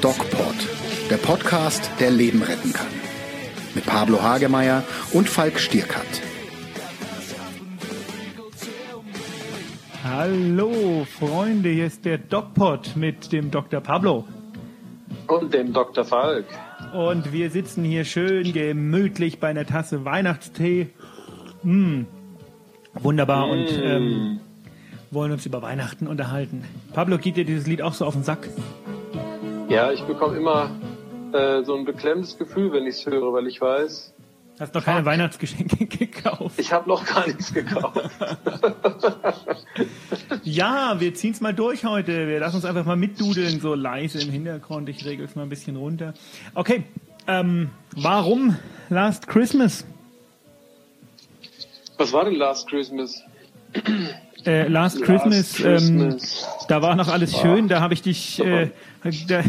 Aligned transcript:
DocPod, 0.00 0.54
der 1.10 1.16
Podcast, 1.16 1.90
der 1.98 2.12
Leben 2.12 2.40
retten 2.40 2.72
kann. 2.72 2.86
Mit 3.74 3.84
Pablo 3.84 4.22
Hagemeyer 4.22 4.84
und 5.12 5.28
Falk 5.28 5.58
Stierkat. 5.58 6.06
Hallo 10.04 11.04
Freunde, 11.18 11.70
hier 11.70 11.86
ist 11.86 12.04
der 12.04 12.18
DocPod 12.18 12.94
mit 12.94 13.32
dem 13.32 13.50
Dr. 13.50 13.80
Pablo. 13.80 14.28
Und 15.26 15.52
dem 15.52 15.72
Dr. 15.72 16.04
Falk. 16.04 16.46
Und 16.92 17.32
wir 17.32 17.50
sitzen 17.50 17.82
hier 17.82 18.04
schön 18.04 18.52
gemütlich 18.52 19.40
bei 19.40 19.48
einer 19.48 19.66
Tasse 19.66 20.04
Weihnachtstee. 20.04 20.90
Mm, 21.64 22.02
wunderbar 22.94 23.48
Mm. 23.48 23.50
und 23.50 23.80
ähm, 23.82 24.40
wollen 25.14 25.32
uns 25.32 25.46
über 25.46 25.62
Weihnachten 25.62 26.06
unterhalten. 26.06 26.64
Pablo, 26.92 27.18
geht 27.18 27.36
dir 27.36 27.44
dieses 27.44 27.66
Lied 27.66 27.80
auch 27.82 27.94
so 27.94 28.04
auf 28.04 28.14
den 28.14 28.24
Sack? 28.24 28.48
Ja, 29.68 29.92
ich 29.92 30.02
bekomme 30.02 30.36
immer 30.36 30.70
äh, 31.32 31.62
so 31.64 31.74
ein 31.74 31.84
beklemmendes 31.84 32.36
Gefühl, 32.36 32.72
wenn 32.72 32.86
ich 32.86 32.96
es 32.96 33.06
höre, 33.06 33.32
weil 33.32 33.46
ich 33.46 33.60
weiß, 33.60 34.12
Hast 34.60 34.72
noch 34.72 34.84
keine 34.84 35.04
Weihnachtsgeschenke 35.04 35.86
gekauft? 35.98 36.60
ich 36.60 36.72
habe 36.72 36.88
noch 36.88 37.04
gar 37.04 37.26
nichts 37.26 37.52
gekauft. 37.52 38.00
Ja, 40.44 41.00
wir 41.00 41.14
ziehen's 41.14 41.40
mal 41.40 41.52
durch 41.54 41.84
heute. 41.84 42.28
Wir 42.28 42.38
lassen 42.38 42.56
uns 42.56 42.64
einfach 42.64 42.84
mal 42.84 42.96
mitdudeln, 42.96 43.60
so 43.60 43.74
leise 43.74 44.20
im 44.20 44.30
Hintergrund. 44.30 44.88
Ich 44.88 45.04
regel 45.04 45.24
es 45.26 45.34
mal 45.34 45.42
ein 45.42 45.48
bisschen 45.48 45.76
runter. 45.76 46.14
Okay, 46.54 46.84
ähm, 47.26 47.70
warum 47.96 48.56
Last 48.90 49.26
Christmas? 49.26 49.84
Was 51.98 52.12
war 52.12 52.24
denn 52.26 52.34
Last 52.34 52.68
Christmas? 52.68 53.22
Äh, 54.46 54.68
Last, 54.68 54.98
Last 54.98 55.02
Christmas, 55.02 55.60
Ähm, 55.60 56.10
Christmas. 56.10 56.66
da 56.68 56.82
war 56.82 56.96
noch 56.96 57.08
alles 57.08 57.36
schön. 57.38 57.68
Da 57.68 57.80
habe 57.80 57.94
ich 57.94 58.02
dich. 58.02 58.38
Äh, 58.40 58.70
da, 59.28 59.42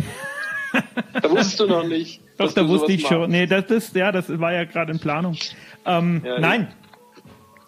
Da 1.22 1.32
wusstest 1.32 1.60
du 1.60 1.68
noch 1.68 1.86
nicht. 1.86 2.22
doch, 2.38 2.52
da 2.54 2.68
wusste 2.68 2.92
ich 2.92 3.08
schon. 3.08 3.20
machst. 3.20 3.32
Nee, 3.32 3.46
das, 3.48 3.66
das, 3.68 3.94
ja, 3.94 4.12
das 4.12 4.40
war 4.40 4.54
ja 4.54 4.66
gerade 4.66 4.92
in 4.92 5.00
Planung. 5.00 5.38
Ähm, 5.86 6.22
Ja, 6.26 6.40
nein. 6.40 6.68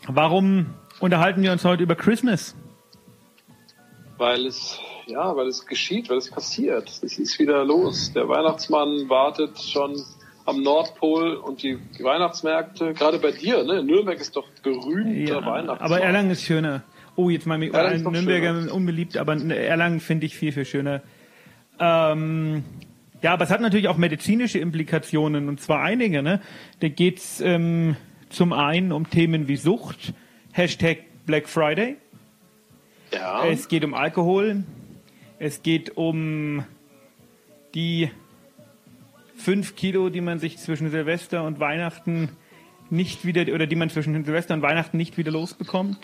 Warum 0.08 0.68
unterhalten 1.00 1.42
wir 1.42 1.52
uns 1.52 1.64
heute 1.66 1.84
über 1.84 1.96
Christmas? 1.96 2.56
Weil 4.18 4.46
es, 4.48 4.80
ja, 5.06 5.36
weil 5.36 5.48
es 5.48 5.66
geschieht, 5.66 6.10
weil 6.10 6.18
es 6.18 6.30
passiert. 6.32 6.90
Es 7.04 7.20
ist 7.20 7.38
wieder 7.40 7.64
los. 7.66 8.12
Der 8.14 8.28
Weihnachtsmann 8.28 9.08
wartet 9.10 9.60
schon 9.62 9.96
am 10.46 10.64
Nordpol 10.64 11.36
und 11.36 11.62
die 11.62 11.78
Weihnachtsmärkte, 12.00 12.94
gerade 12.94 13.20
bei 13.20 13.32
dir, 13.32 13.64
ne? 13.64 13.84
Nürnberg 13.84 14.18
ist 14.20 14.36
doch 14.36 14.48
berühmter 14.64 15.46
Weihnachtsmann. 15.46 15.80
aber 15.80 16.00
Erlangen 16.02 16.32
ist 16.32 16.44
schöner. 16.44 16.84
Oh, 17.18 17.32
jetzt 17.32 17.48
mal 17.48 17.62
Erlangen 17.62 18.04
Nürnberger 18.04 18.72
unbeliebt, 18.72 19.18
aber 19.18 19.36
Erlangen 19.52 20.00
finde 20.00 20.28
ich 20.28 20.38
viel, 20.38 20.52
viel 20.52 20.66
schöner. 20.66 21.02
Ähm, 21.80 22.64
ja, 23.24 23.34
aber 23.34 23.44
es 23.44 23.50
hat 23.50 23.60
natürlich 23.60 23.88
auch 23.88 23.98
medizinische 23.98 24.60
Implikationen 24.60 25.50
und 25.50 25.60
zwar 25.60 25.82
einige. 25.82 26.22
Ne? 26.22 26.42
Da 26.80 26.90
geht's 26.90 27.42
ähm, 27.42 27.96
zum 28.30 28.54
einen 28.54 28.92
um 28.92 29.10
Themen 29.10 29.48
wie 29.48 29.56
Sucht, 29.56 30.14
Hashtag 30.52 31.00
Black 31.26 31.50
Friday. 31.50 31.98
ja. 33.12 33.46
Es 33.48 33.68
geht 33.68 33.84
um 33.84 33.96
Alkohol. 33.96 34.64
Es 35.40 35.64
geht 35.64 35.98
um 35.98 36.66
die 37.74 38.12
fünf 39.36 39.76
Kilo, 39.76 40.10
die 40.10 40.22
man 40.22 40.38
sich 40.38 40.58
zwischen 40.58 40.92
Silvester 40.92 41.44
und 41.44 41.60
Weihnachten 41.60 42.30
nicht 42.92 43.26
wieder, 43.26 43.52
oder 43.54 43.66
die 43.66 43.76
man 43.76 43.90
zwischen 43.90 44.24
Silvester 44.24 44.54
und 44.54 44.62
Weihnachten 44.62 44.98
nicht 44.98 45.18
wieder 45.18 45.32
losbekommt. 45.32 45.98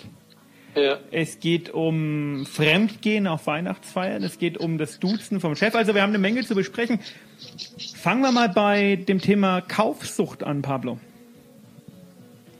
Ja. 0.76 0.98
Es 1.12 1.40
geht 1.40 1.70
um 1.70 2.46
Fremdgehen 2.46 3.28
auf 3.28 3.48
Weihnachtsfeiern. 3.48 4.24
Es 4.24 4.40
geht 4.40 4.58
um 4.58 4.78
das 4.78 5.00
Duzen 5.00 5.40
vom 5.40 5.56
Chef. 5.56 5.76
Also 5.76 5.94
wir 5.94 6.02
haben 6.02 6.10
eine 6.10 6.20
Menge 6.20 6.44
zu 6.44 6.56
besprechen. 6.56 7.00
Fangen 7.96 8.22
wir 8.22 8.32
mal 8.32 8.50
bei 8.50 8.96
dem 8.96 9.20
Thema 9.20 9.62
Kaufsucht 9.62 10.44
an, 10.44 10.62
Pablo. 10.62 11.00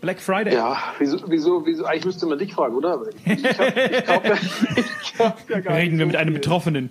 Black 0.02 0.20
Friday. 0.20 0.54
Ja, 0.54 0.78
wieso, 1.00 1.18
wieso, 1.28 1.66
wieso, 1.66 1.86
eigentlich 1.86 2.06
müsste 2.06 2.26
man 2.26 2.38
dich 2.38 2.54
fragen, 2.54 2.76
oder? 2.76 3.00
Ich 3.26 3.44
hab, 3.58 3.78
ich 3.78 4.06
kauf 4.06 4.26
ja, 4.26 4.36
ich 4.76 5.18
kauf 5.18 5.50
ja 5.50 5.60
gar 5.62 5.78
Reden 5.78 5.98
wir 5.98 6.06
so 6.06 6.08
mit 6.08 6.16
einem. 6.18 6.34
Betroffenen. 6.34 6.90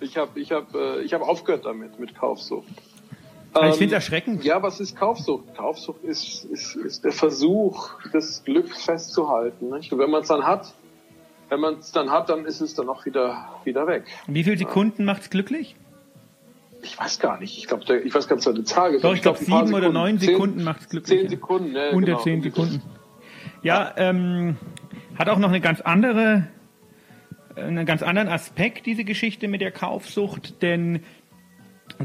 Ich 0.00 0.16
habe 0.16 0.40
ich 0.40 0.50
hab, 0.50 0.74
äh, 0.74 1.02
ich 1.02 1.12
hab 1.12 1.20
aufgehört 1.20 1.66
damit, 1.66 1.98
mit 2.00 2.14
Kaufsucht. 2.14 2.68
Aber 3.56 3.68
ich 3.68 3.72
Ähm, 3.74 3.78
finde 3.78 3.96
es 3.96 4.04
erschreckend. 4.04 4.44
Ja, 4.44 4.62
was 4.62 4.80
ist 4.80 4.96
Kaufsucht? 4.96 5.54
Kaufsucht 5.56 6.04
ist, 6.04 6.44
ist, 6.44 6.76
ist 6.76 7.04
der 7.04 7.12
Versuch, 7.12 7.90
das 8.12 8.44
Glück 8.44 8.74
festzuhalten. 8.74 9.70
Nicht? 9.70 9.92
Und 9.92 9.98
wenn 9.98 10.10
man 10.10 10.22
es 10.22 10.28
dann 10.28 10.46
hat, 10.46 10.74
wenn 11.48 11.60
man 11.60 11.78
es 11.78 11.92
dann 11.92 12.10
hat, 12.10 12.28
dann 12.28 12.44
ist 12.44 12.60
es 12.60 12.74
dann 12.74 12.88
auch 12.88 13.06
wieder, 13.06 13.48
wieder 13.64 13.86
weg. 13.86 14.04
Wie 14.26 14.44
viele 14.44 14.58
Sekunden 14.58 15.04
macht's 15.04 15.30
glücklich? 15.30 15.76
Ich 16.82 16.98
weiß 16.98 17.18
gar 17.18 17.38
nicht. 17.40 17.56
Ich 17.58 17.66
glaube, 17.66 17.84
ich 17.98 18.14
weiß 18.14 18.28
gar 18.28 18.36
nicht, 18.36 18.46
es 18.46 18.54
eine 18.54 18.64
Zahl 18.64 18.92
gibt. 18.92 19.04
Doch, 19.04 19.14
ich 19.14 19.22
glaube, 19.22 19.42
paar 19.44 19.66
sieben 19.66 19.76
oder 19.76 19.90
neun 19.90 20.18
Sekunden 20.18 20.62
macht's 20.62 20.88
glücklich. 20.88 21.20
Zehn 21.20 21.28
Sekunden, 21.28 21.74
ja, 21.74 21.90
Unter 21.90 22.12
genau. 22.12 22.22
zehn 22.22 22.42
Sekunden. 22.42 22.82
Ja, 23.62 23.92
ähm, 23.96 24.56
hat 25.18 25.28
auch 25.28 25.38
noch 25.38 25.48
eine 25.48 25.60
ganz 25.60 25.80
andere, 25.80 26.46
einen 27.56 27.86
ganz 27.86 28.02
anderen 28.02 28.28
Aspekt, 28.28 28.86
diese 28.86 29.04
Geschichte 29.04 29.48
mit 29.48 29.60
der 29.60 29.72
Kaufsucht, 29.72 30.62
denn 30.62 31.00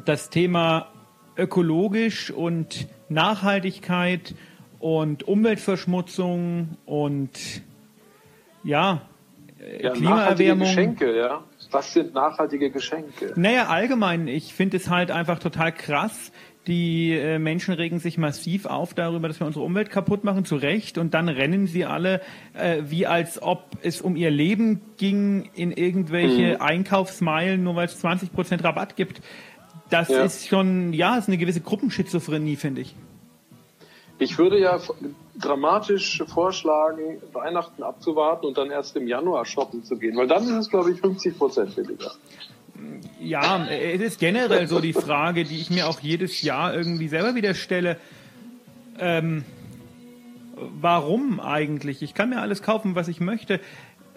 das 0.05 0.29
Thema 0.29 0.87
ökologisch 1.37 2.31
und 2.31 2.87
Nachhaltigkeit 3.09 4.35
und 4.79 5.23
Umweltverschmutzung 5.27 6.77
und 6.85 7.31
ja, 8.63 9.01
Ja, 9.81 9.91
Klimaerwärmung. 9.91 10.67
Geschenke, 10.67 11.15
ja. 11.17 11.43
Was 11.71 11.93
sind 11.93 12.13
nachhaltige 12.13 12.69
Geschenke? 12.71 13.33
Naja, 13.35 13.67
allgemein, 13.67 14.27
ich 14.27 14.53
finde 14.53 14.77
es 14.77 14.89
halt 14.89 15.09
einfach 15.11 15.39
total 15.39 15.71
krass. 15.71 16.31
Die 16.67 17.13
äh, 17.13 17.39
Menschen 17.39 17.73
regen 17.73 17.97
sich 17.99 18.19
massiv 18.19 18.67
auf 18.67 18.93
darüber, 18.93 19.27
dass 19.27 19.39
wir 19.39 19.47
unsere 19.47 19.65
Umwelt 19.65 19.89
kaputt 19.89 20.23
machen, 20.23 20.45
zu 20.45 20.57
Recht. 20.57 20.99
Und 20.99 21.13
dann 21.15 21.27
rennen 21.27 21.65
sie 21.65 21.85
alle, 21.85 22.21
äh, 22.53 22.83
wie 22.85 23.07
als 23.07 23.41
ob 23.41 23.63
es 23.81 23.99
um 24.01 24.15
ihr 24.15 24.29
Leben 24.29 24.81
ging, 24.97 25.49
in 25.55 25.71
irgendwelche 25.71 26.55
Mhm. 26.55 26.61
Einkaufsmeilen, 26.61 27.63
nur 27.63 27.75
weil 27.75 27.85
es 27.85 28.03
20% 28.03 28.63
Rabatt 28.63 28.95
gibt. 28.95 29.21
Das 29.91 30.09
Ja. 30.09 30.23
ist 30.23 30.47
schon, 30.47 30.93
ja, 30.93 31.17
ist 31.17 31.27
eine 31.27 31.37
gewisse 31.37 31.61
Gruppenschizophrenie, 31.61 32.55
finde 32.55 32.81
ich. 32.81 32.95
Ich 34.17 34.37
würde 34.37 34.59
ja 34.59 34.79
dramatisch 35.39 36.23
vorschlagen, 36.27 37.21
Weihnachten 37.33 37.83
abzuwarten 37.83 38.45
und 38.45 38.57
dann 38.57 38.69
erst 38.71 38.95
im 38.95 39.07
Januar 39.07 39.45
shoppen 39.45 39.83
zu 39.83 39.97
gehen, 39.97 40.15
weil 40.15 40.27
dann 40.27 40.43
ist 40.43 40.51
es, 40.51 40.69
glaube 40.69 40.91
ich, 40.91 40.99
50 41.01 41.37
Prozent 41.37 41.75
billiger. 41.75 42.11
Ja, 43.19 43.65
äh, 43.65 43.93
es 43.95 44.01
ist 44.01 44.19
generell 44.19 44.67
so 44.67 44.79
die 44.79 44.93
Frage, 44.93 45.43
die 45.43 45.59
ich 45.59 45.69
mir 45.69 45.87
auch 45.87 45.99
jedes 45.99 46.41
Jahr 46.41 46.73
irgendwie 46.73 47.07
selber 47.07 47.35
wieder 47.35 47.53
stelle. 47.53 47.97
Ähm, 48.99 49.43
warum 50.55 51.39
eigentlich? 51.39 52.01
Ich 52.01 52.13
kann 52.13 52.29
mir 52.29 52.39
alles 52.41 52.61
kaufen, 52.61 52.95
was 52.95 53.07
ich 53.07 53.19
möchte. 53.19 53.59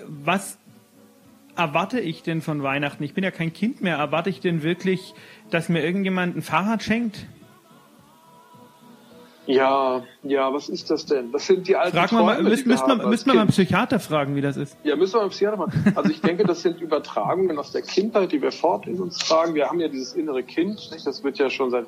Was 0.07 0.59
erwarte 1.57 2.01
ich 2.01 2.23
denn 2.23 2.43
von 2.43 2.63
Weihnachten? 2.63 3.03
Ich 3.03 3.15
bin 3.15 3.25
ja 3.25 3.31
kein 3.31 3.53
Kind 3.53 3.81
mehr. 3.81 3.97
Erwarte 3.97 4.31
ich 4.31 4.41
denn 4.41 4.63
wirklich, 4.63 5.15
dass 5.51 5.69
mir 5.69 5.85
irgendjemand 5.85 6.37
ein 6.37 6.43
Fahrrad 6.43 6.83
schenkt? 6.83 7.27
Ja, 9.47 10.03
ja, 10.23 10.53
was 10.55 10.71
ist 10.71 10.91
das 10.91 11.05
denn? 11.05 11.31
Das 11.31 11.47
sind 11.47 11.69
die 11.69 11.77
alten 11.77 11.95
Fragen 11.95 12.17
wir 12.17 12.23
mal, 12.23 12.35
Träume, 12.37 12.49
müssen, 12.49 12.69
müssen 12.69 12.87
wir, 12.87 13.07
müssen 13.07 13.27
wir 13.27 13.35
mal 13.35 13.41
einen. 13.43 13.51
Psychiater 13.51 14.01
fragen, 14.01 14.37
wie 14.37 14.41
das 14.41 14.57
ist. 14.57 14.77
Ja, 14.85 14.97
müssen 14.97 15.15
wir 15.15 15.21
beim 15.21 15.31
Psychiater 15.31 15.59
machen. 15.59 15.93
Also 15.95 16.11
ich 16.11 16.23
denke, 16.23 16.45
das 16.45 16.63
sind 16.63 16.81
Übertragungen 16.81 17.59
aus 17.59 17.71
der 17.71 17.83
Kindheit, 17.83 18.33
die 18.33 18.41
wir 18.41 18.53
fort 18.53 18.87
in 18.87 18.99
uns 19.01 19.19
tragen. 19.19 19.55
Wir 19.55 19.69
haben 19.69 19.81
ja 19.81 19.89
dieses 19.89 20.15
innere 20.15 20.43
Kind, 20.43 20.91
nicht? 20.91 21.07
das 21.07 21.23
wird 21.23 21.39
ja 21.39 21.51
schon 21.51 21.71
seit 21.71 21.87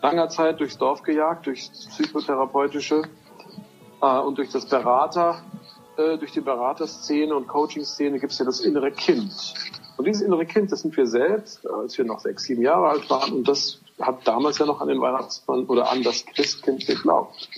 langer 0.00 0.28
Zeit 0.28 0.60
durchs 0.60 0.78
Dorf 0.78 1.02
gejagt, 1.02 1.46
durchs 1.46 1.70
psychotherapeutische 1.88 3.02
äh, 4.00 4.18
und 4.20 4.38
durch 4.38 4.50
das 4.50 4.66
Berater, 4.66 5.42
äh, 5.96 6.18
durch 6.18 6.32
die 6.32 6.40
Beraterszene 6.40 7.34
und 7.34 7.48
Coaching-Szene 7.48 8.18
gibt 8.18 8.32
es 8.32 8.38
ja 8.38 8.44
das 8.44 8.60
innere 8.60 8.90
Kind. 8.92 9.32
Und 9.96 10.06
dieses 10.06 10.22
innere 10.22 10.46
Kind, 10.46 10.72
das 10.72 10.80
sind 10.80 10.96
wir 10.96 11.06
selbst, 11.06 11.68
als 11.68 11.98
wir 11.98 12.04
noch 12.04 12.20
sechs, 12.20 12.44
sieben 12.44 12.62
Jahre 12.62 12.88
alt 12.88 13.10
waren. 13.10 13.32
Und 13.32 13.48
das 13.48 13.80
hat 14.00 14.26
damals 14.26 14.58
ja 14.58 14.66
noch 14.66 14.80
an 14.80 14.88
den 14.88 15.00
Weihnachtsmann 15.00 15.66
oder 15.66 15.90
an 15.90 16.02
das 16.02 16.24
Christkind 16.26 16.86
geglaubt. 16.86 17.48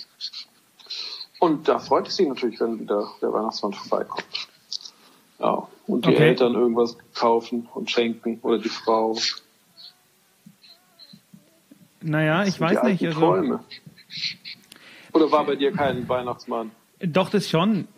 Und 1.38 1.68
da 1.68 1.78
freut 1.78 2.08
es 2.08 2.16
sich 2.16 2.28
natürlich, 2.28 2.60
wenn 2.60 2.80
wieder 2.80 3.08
der 3.20 3.32
Weihnachtsmann 3.32 3.72
vorbeikommt. 3.72 4.48
Ja, 5.38 5.68
und 5.86 6.06
die 6.06 6.10
Okay. 6.10 6.28
Eltern 6.28 6.54
irgendwas 6.54 6.96
kaufen 7.14 7.68
und 7.74 7.90
schenken 7.90 8.38
oder 8.42 8.58
die 8.58 8.68
Frau. 8.68 9.16
Naja, 12.00 12.44
ich 12.44 12.60
weiß 12.60 12.82
nicht. 12.84 13.04
Also, 13.04 13.20
Träume. 13.20 13.64
Oder 15.12 15.30
war 15.30 15.44
bei 15.44 15.56
dir 15.56 15.72
kein 15.72 16.08
Weihnachtsmann? 16.08 16.70
doch, 17.00 17.28
das 17.30 17.48
schon. 17.48 17.88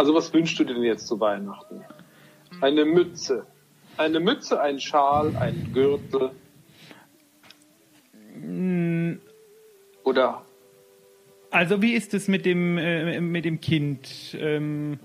Also 0.00 0.14
was 0.14 0.32
wünschst 0.32 0.58
du 0.58 0.64
dir 0.64 0.72
denn 0.72 0.82
jetzt 0.82 1.06
zu 1.06 1.20
Weihnachten? 1.20 1.84
Eine 2.62 2.86
Mütze. 2.86 3.46
Eine 3.98 4.18
Mütze, 4.18 4.58
ein 4.58 4.80
Schal, 4.80 5.36
ein 5.36 5.72
Gürtel. 5.74 6.30
Mm. 8.34 9.16
Oder 10.04 10.40
Also 11.50 11.82
wie 11.82 11.92
ist 11.92 12.14
es 12.14 12.28
mit 12.28 12.46
dem 12.46 12.78
äh, 12.78 13.20
mit 13.20 13.44
dem 13.44 13.60
Kind? 13.60 14.34
Ähm, 14.40 14.98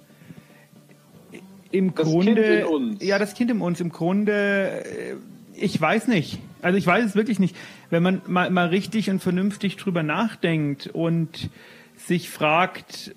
im 1.72 1.94
das 1.94 2.08
Grunde, 2.08 2.42
Kind 2.42 2.48
in 2.48 2.64
uns. 2.64 3.04
ja, 3.04 3.20
das 3.20 3.34
Kind 3.34 3.52
in 3.52 3.60
uns, 3.60 3.82
im 3.82 3.90
Grunde, 3.90 4.82
äh, 4.86 5.16
ich 5.58 5.80
weiß 5.82 6.08
nicht. 6.08 6.40
Also 6.62 6.78
ich 6.78 6.88
weiß 6.88 7.04
es 7.04 7.16
wirklich 7.18 7.40
nicht. 7.40 7.58
Wenn 7.90 8.02
man 8.02 8.22
mal, 8.28 8.50
mal 8.50 8.68
richtig 8.68 9.10
und 9.10 9.22
vernünftig 9.22 9.76
drüber 9.76 10.04
nachdenkt 10.04 10.88
und 10.88 11.50
sich 11.98 12.30
fragt, 12.30 13.14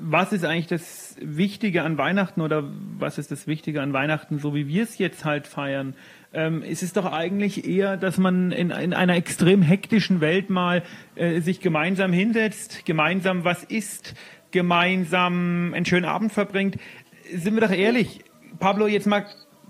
was 0.00 0.32
ist 0.32 0.44
eigentlich 0.44 0.66
das 0.66 1.16
Wichtige 1.20 1.82
an 1.82 1.98
Weihnachten 1.98 2.40
oder 2.40 2.64
was 2.98 3.18
ist 3.18 3.30
das 3.30 3.46
Wichtige 3.46 3.82
an 3.82 3.92
Weihnachten, 3.92 4.38
so 4.38 4.54
wie 4.54 4.68
wir 4.68 4.82
es 4.82 4.98
jetzt 4.98 5.24
halt 5.24 5.46
feiern? 5.46 5.94
Ähm, 6.32 6.62
es 6.62 6.82
ist 6.82 6.96
doch 6.96 7.10
eigentlich 7.10 7.66
eher, 7.66 7.96
dass 7.96 8.18
man 8.18 8.52
in, 8.52 8.70
in 8.70 8.92
einer 8.92 9.16
extrem 9.16 9.62
hektischen 9.62 10.20
Welt 10.20 10.50
mal 10.50 10.82
äh, 11.14 11.40
sich 11.40 11.60
gemeinsam 11.60 12.12
hinsetzt, 12.12 12.84
gemeinsam 12.84 13.44
was 13.44 13.64
isst, 13.64 14.14
gemeinsam 14.50 15.72
einen 15.74 15.86
schönen 15.86 16.04
Abend 16.04 16.32
verbringt. 16.32 16.76
Sind 17.34 17.54
wir 17.54 17.60
doch 17.60 17.70
ehrlich, 17.70 18.24
Pablo, 18.58 18.86
jetzt 18.86 19.06
mal 19.06 19.26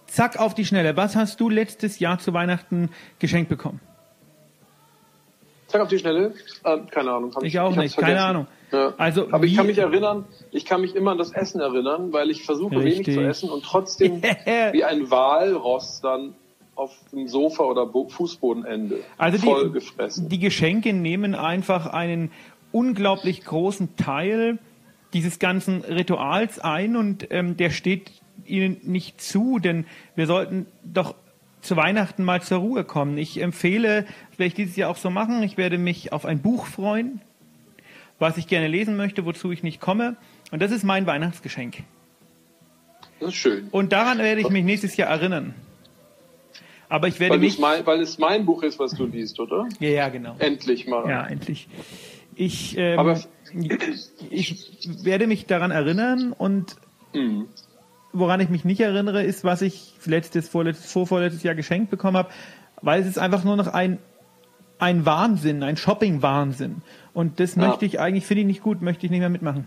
zack 0.06 0.38
auf 0.38 0.54
die 0.54 0.64
Schnelle. 0.64 0.96
Was 0.96 1.16
hast 1.16 1.40
du 1.40 1.48
letztes 1.48 1.98
Jahr 1.98 2.18
zu 2.18 2.32
Weihnachten 2.32 2.90
geschenkt 3.18 3.48
bekommen? 3.48 3.80
Zack 5.68 5.82
auf 5.82 5.88
die 5.88 5.98
Schnelle? 5.98 6.34
Äh, 6.64 6.78
keine 6.90 7.12
Ahnung. 7.12 7.34
Hab 7.34 7.42
Ich 7.44 7.58
auch 7.60 7.66
hab's 7.70 7.76
nicht, 7.76 7.96
keine. 7.96 8.20
Ahnung. 8.22 8.46
Ja. 8.72 8.92
Also, 8.98 9.28
Aber 9.30 9.44
ich 9.44 9.54
kann 9.56 9.66
mich 9.66 9.78
erinnern, 9.78 10.24
ich 10.50 10.64
kann 10.64 10.80
mich 10.80 10.94
immer 10.96 11.12
an 11.12 11.18
das 11.18 11.32
Essen 11.32 11.60
erinnern, 11.60 12.12
weil 12.12 12.30
ich 12.30 12.44
versuche 12.44 12.72
wenig 12.72 12.98
Richtig. 12.98 13.14
zu 13.14 13.20
essen 13.22 13.50
und 13.50 13.64
trotzdem 13.64 14.22
wie 14.72 14.84
ein 14.84 15.10
Walross 15.10 16.00
dann 16.02 16.34
auf 16.74 16.92
dem 17.12 17.28
Sofa 17.28 17.64
oder 17.64 17.86
Bo 17.86 18.08
Fußbodenende 18.08 19.00
Also 19.16 19.38
voll 19.38 19.66
die, 19.68 19.72
gefressen. 19.72 20.28
die 20.28 20.38
Geschenke 20.38 20.92
nehmen 20.92 21.34
einfach 21.34 21.86
einen 21.86 22.30
unglaublich 22.72 23.44
großen 23.44 23.96
Teil 23.96 24.58
dieses 25.12 25.38
ganzen 25.38 25.80
Rituals 25.82 26.58
ein 26.60 26.96
und 26.96 27.26
ähm, 27.30 27.56
der 27.56 27.70
steht 27.70 28.12
ihnen 28.44 28.78
nicht 28.84 29.20
zu, 29.20 29.58
denn 29.58 29.86
wir 30.14 30.26
sollten 30.26 30.66
doch 30.84 31.14
zu 31.60 31.76
Weihnachten 31.76 32.22
mal 32.24 32.40
zur 32.42 32.58
Ruhe 32.58 32.84
kommen. 32.84 33.18
Ich 33.18 33.40
empfehle, 33.40 34.02
das 34.30 34.38
werde 34.38 34.48
ich 34.48 34.54
dieses 34.54 34.76
Jahr 34.76 34.90
auch 34.90 34.96
so 34.96 35.10
machen, 35.10 35.42
ich 35.42 35.56
werde 35.56 35.78
mich 35.78 36.12
auf 36.12 36.24
ein 36.24 36.40
Buch 36.40 36.66
freuen, 36.66 37.20
was 38.18 38.36
ich 38.36 38.46
gerne 38.46 38.68
lesen 38.68 38.96
möchte, 38.96 39.24
wozu 39.24 39.50
ich 39.52 39.62
nicht 39.62 39.80
komme. 39.80 40.16
Und 40.50 40.60
das 40.62 40.70
ist 40.72 40.84
mein 40.84 41.06
Weihnachtsgeschenk. 41.06 41.78
das 43.20 43.30
ist 43.30 43.34
schön. 43.36 43.68
Und 43.70 43.92
daran 43.92 44.18
werde 44.18 44.40
ich 44.40 44.48
mich 44.50 44.64
nächstes 44.64 44.96
Jahr 44.96 45.08
erinnern. 45.10 45.54
Aber 46.88 47.06
ich 47.08 47.20
werde 47.20 47.34
Weil, 47.34 47.40
mich... 47.40 47.58
mein, 47.58 47.84
weil 47.84 48.00
es 48.00 48.18
mein 48.18 48.46
Buch 48.46 48.62
ist, 48.62 48.78
was 48.78 48.92
du 48.92 49.04
liest, 49.04 49.38
oder? 49.40 49.68
Ja, 49.78 49.88
ja, 49.90 50.08
genau. 50.08 50.36
Endlich 50.38 50.86
mal. 50.86 51.06
Ja, 51.08 51.26
endlich. 51.26 51.68
Ich, 52.34 52.78
ähm, 52.78 52.98
Aber- 52.98 53.20
ich 54.30 54.70
werde 55.04 55.26
mich 55.26 55.46
daran 55.46 55.70
erinnern 55.70 56.32
und 56.32 56.76
Mhm. 57.14 57.46
Woran 58.12 58.40
ich 58.40 58.48
mich 58.48 58.64
nicht 58.64 58.80
erinnere, 58.80 59.22
ist, 59.22 59.44
was 59.44 59.62
ich 59.62 59.94
letztes, 60.06 60.48
vorletztes, 60.48 60.90
vorvorletztes 60.92 61.42
Jahr 61.42 61.54
geschenkt 61.54 61.90
bekommen 61.90 62.16
habe, 62.16 62.30
weil 62.82 63.00
es 63.00 63.06
ist 63.06 63.18
einfach 63.18 63.44
nur 63.44 63.56
noch 63.56 63.68
ein, 63.68 63.98
ein 64.78 65.04
Wahnsinn, 65.04 65.62
ein 65.62 65.76
Shopping-Wahnsinn. 65.76 66.82
Und 67.12 67.40
das 67.40 67.56
Ja. 67.56 67.66
möchte 67.66 67.84
ich 67.84 68.00
eigentlich, 68.00 68.26
finde 68.26 68.42
ich 68.42 68.46
nicht 68.46 68.62
gut, 68.62 68.80
möchte 68.82 69.06
ich 69.06 69.10
nicht 69.10 69.20
mehr 69.20 69.28
mitmachen. 69.28 69.66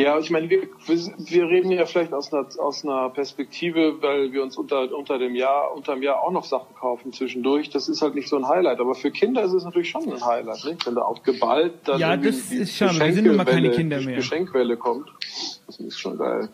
Ja, 0.00 0.18
ich 0.18 0.30
meine, 0.30 0.48
wir, 0.48 0.62
wir- 0.86 1.44
reden 1.48 1.70
ja 1.72 1.84
vielleicht 1.84 2.12
aus 2.12 2.32
einer, 2.32 2.46
aus 2.58 2.84
einer 2.84 3.10
Perspektive, 3.10 4.00
weil 4.00 4.32
wir 4.32 4.42
uns 4.42 4.56
unter, 4.56 4.92
unter 4.96 5.18
dem 5.18 5.34
Jahr, 5.34 5.74
unter 5.74 5.94
dem 5.94 6.02
Jahr 6.02 6.22
auch 6.22 6.30
noch 6.30 6.44
Sachen 6.44 6.74
kaufen 6.74 7.12
zwischendurch. 7.12 7.70
Das 7.70 7.88
ist 7.88 8.00
halt 8.00 8.14
nicht 8.14 8.28
so 8.28 8.36
ein 8.36 8.48
Highlight. 8.48 8.80
Aber 8.80 8.94
für 8.94 9.10
Kinder 9.10 9.42
ist 9.42 9.52
es 9.52 9.64
natürlich 9.64 9.90
schon 9.90 10.10
ein 10.12 10.24
Highlight, 10.24 10.64
nicht? 10.64 10.86
wenn 10.86 10.94
da 10.94 11.02
auch 11.02 11.22
geballt 11.22 11.74
dann 11.84 11.98
Ja, 12.00 12.16
das 12.16 12.48
die 12.48 12.56
ist 12.56 12.76
schon, 12.76 12.98
wir 12.98 13.12
sind 13.12 13.36
mal 13.36 13.44
keine 13.44 13.70
Kinder 13.70 14.00
mehr. 14.00 14.16
Geschenkwelle 14.16 14.76
kommt. 14.76 15.08
Das 15.66 15.78
ist 15.78 15.98
schon 15.98 16.16
geil. 16.18 16.48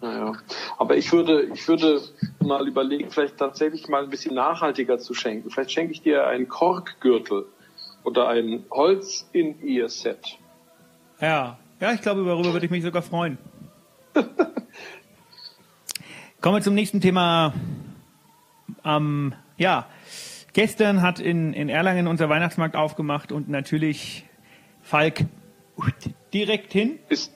Naja. 0.00 0.32
Aber 0.78 0.96
ich 0.96 1.12
würde, 1.12 1.42
ich 1.52 1.66
würde 1.66 2.00
mal 2.40 2.66
überlegen, 2.68 3.10
vielleicht 3.10 3.36
tatsächlich 3.36 3.88
mal 3.88 4.04
ein 4.04 4.10
bisschen 4.10 4.34
nachhaltiger 4.34 4.98
zu 4.98 5.12
schenken. 5.14 5.50
Vielleicht 5.50 5.72
schenke 5.72 5.92
ich 5.92 6.02
dir 6.02 6.26
einen 6.26 6.48
Korkgürtel 6.48 7.46
oder 8.04 8.28
ein 8.28 8.64
Holz-in-Ear-Set. 8.70 10.38
Ja, 11.20 11.58
ja, 11.80 11.92
ich 11.92 12.00
glaube, 12.00 12.24
darüber 12.24 12.52
würde 12.52 12.66
ich 12.66 12.70
mich 12.70 12.82
sogar 12.82 13.02
freuen. 13.02 13.38
Kommen 16.40 16.56
wir 16.56 16.62
zum 16.62 16.74
nächsten 16.74 17.00
Thema. 17.00 17.52
Ähm, 18.84 19.34
ja, 19.56 19.86
gestern 20.52 21.02
hat 21.02 21.20
in, 21.20 21.52
in 21.52 21.68
Erlangen 21.68 22.06
unser 22.06 22.28
Weihnachtsmarkt 22.28 22.76
aufgemacht 22.76 23.32
und 23.32 23.48
natürlich 23.48 24.24
Falk 24.82 25.24
direkt 26.32 26.72
hin. 26.72 26.98
Ist 27.08 27.32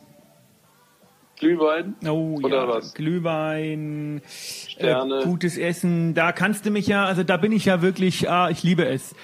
Glühwein? 1.38 1.96
Oh 2.06 2.38
Oder 2.42 2.62
ja, 2.62 2.68
was? 2.68 2.94
Glühwein, 2.94 4.22
Sterne. 4.28 5.20
Äh, 5.20 5.24
gutes 5.24 5.58
Essen. 5.58 6.14
Da 6.14 6.30
kannst 6.30 6.66
du 6.66 6.70
mich 6.70 6.86
ja, 6.86 7.04
also 7.04 7.24
da 7.24 7.36
bin 7.36 7.50
ich 7.50 7.64
ja 7.64 7.82
wirklich, 7.82 8.30
ah, 8.30 8.48
ich 8.48 8.62
liebe 8.62 8.86
es. 8.86 9.16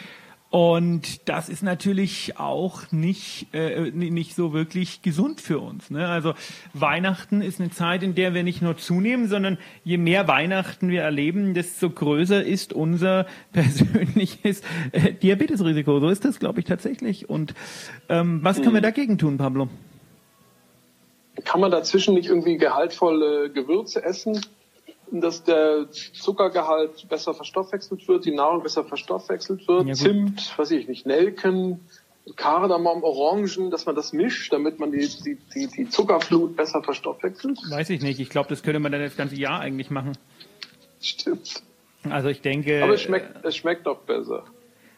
Und 0.50 1.29
das 1.29 1.50
ist 1.50 1.62
natürlich 1.62 2.39
auch 2.39 2.91
nicht, 2.91 3.49
äh, 3.53 3.91
nicht 3.91 4.35
so 4.35 4.55
wirklich 4.55 5.03
gesund 5.03 5.43
für 5.43 5.59
uns. 5.59 5.91
Ne? 5.91 6.09
Also 6.09 6.33
Weihnachten 6.73 7.43
ist 7.43 7.61
eine 7.61 7.71
Zeit, 7.71 8.03
in 8.03 8.15
der 8.15 8.33
wir 8.33 8.43
nicht 8.43 8.62
nur 8.62 8.79
zunehmen, 8.79 9.29
sondern 9.29 9.59
je 9.85 9.99
mehr 9.99 10.27
Weihnachten 10.27 10.89
wir 10.89 11.03
erleben, 11.03 11.53
desto 11.53 11.91
größer 11.91 12.43
ist 12.43 12.73
unser 12.73 13.27
persönliches 13.53 14.62
äh, 14.93 15.12
Diabetesrisiko. 15.12 16.00
So 16.00 16.09
ist 16.09 16.25
das, 16.25 16.39
glaube 16.39 16.61
ich, 16.61 16.67
tatsächlich. 16.67 17.29
Und 17.29 17.53
ähm, 18.09 18.41
was 18.43 18.56
Hm. 18.56 18.62
können 18.65 18.75
wir 18.77 18.83
dagegen 18.83 19.19
tun, 19.19 19.37
Pablo? 19.37 19.69
Kann 21.44 21.61
man 21.61 21.71
dazwischen 21.71 22.15
nicht 22.15 22.29
irgendwie 22.29 22.56
gehaltvolle 22.56 23.51
Gewürze 23.51 24.03
essen, 24.03 24.41
dass 25.12 25.44
der 25.44 25.87
Zuckergehalt 25.90 27.08
besser 27.08 27.34
verstoffwechselt 27.34 28.06
wird, 28.08 28.25
die 28.25 28.34
Nahrung 28.34 28.62
besser 28.62 28.84
verstoffwechselt 28.84 29.66
wird? 29.69 29.87
Ja. 29.87 29.94
Zimt, 29.94 30.58
weiß 30.58 30.70
ich 30.72 30.88
nicht, 30.88 31.06
Nelken, 31.06 31.81
Kardamom, 32.37 33.02
Orangen, 33.02 33.70
dass 33.70 33.87
man 33.87 33.94
das 33.94 34.12
mischt, 34.12 34.52
damit 34.52 34.78
man 34.78 34.93
die, 34.93 35.08
die, 35.25 35.38
die, 35.55 35.66
die 35.66 35.88
Zuckerflut 35.88 36.56
besser 36.56 36.82
verstoffwechselt? 36.82 37.58
Weiß 37.70 37.88
ich 37.90 38.02
nicht. 38.02 38.20
Ich 38.20 38.28
glaube, 38.28 38.49
das 38.50 38.62
könnte 38.62 38.81
man 38.81 38.93
dann 38.93 39.00
das 39.00 39.16
ganze 39.16 39.37
Jahr 39.37 39.60
eigentlich 39.60 39.90
machen. 39.90 40.12
Stimmt. 41.00 41.62
Also 42.08 42.28
ich 42.28 42.40
denke, 42.40 42.82
Aber 42.84 42.94
es 42.94 43.02
schmeckt, 43.02 43.44
es 43.44 43.56
schmeckt 43.56 43.87
doch 43.87 44.00
besser. 44.00 44.44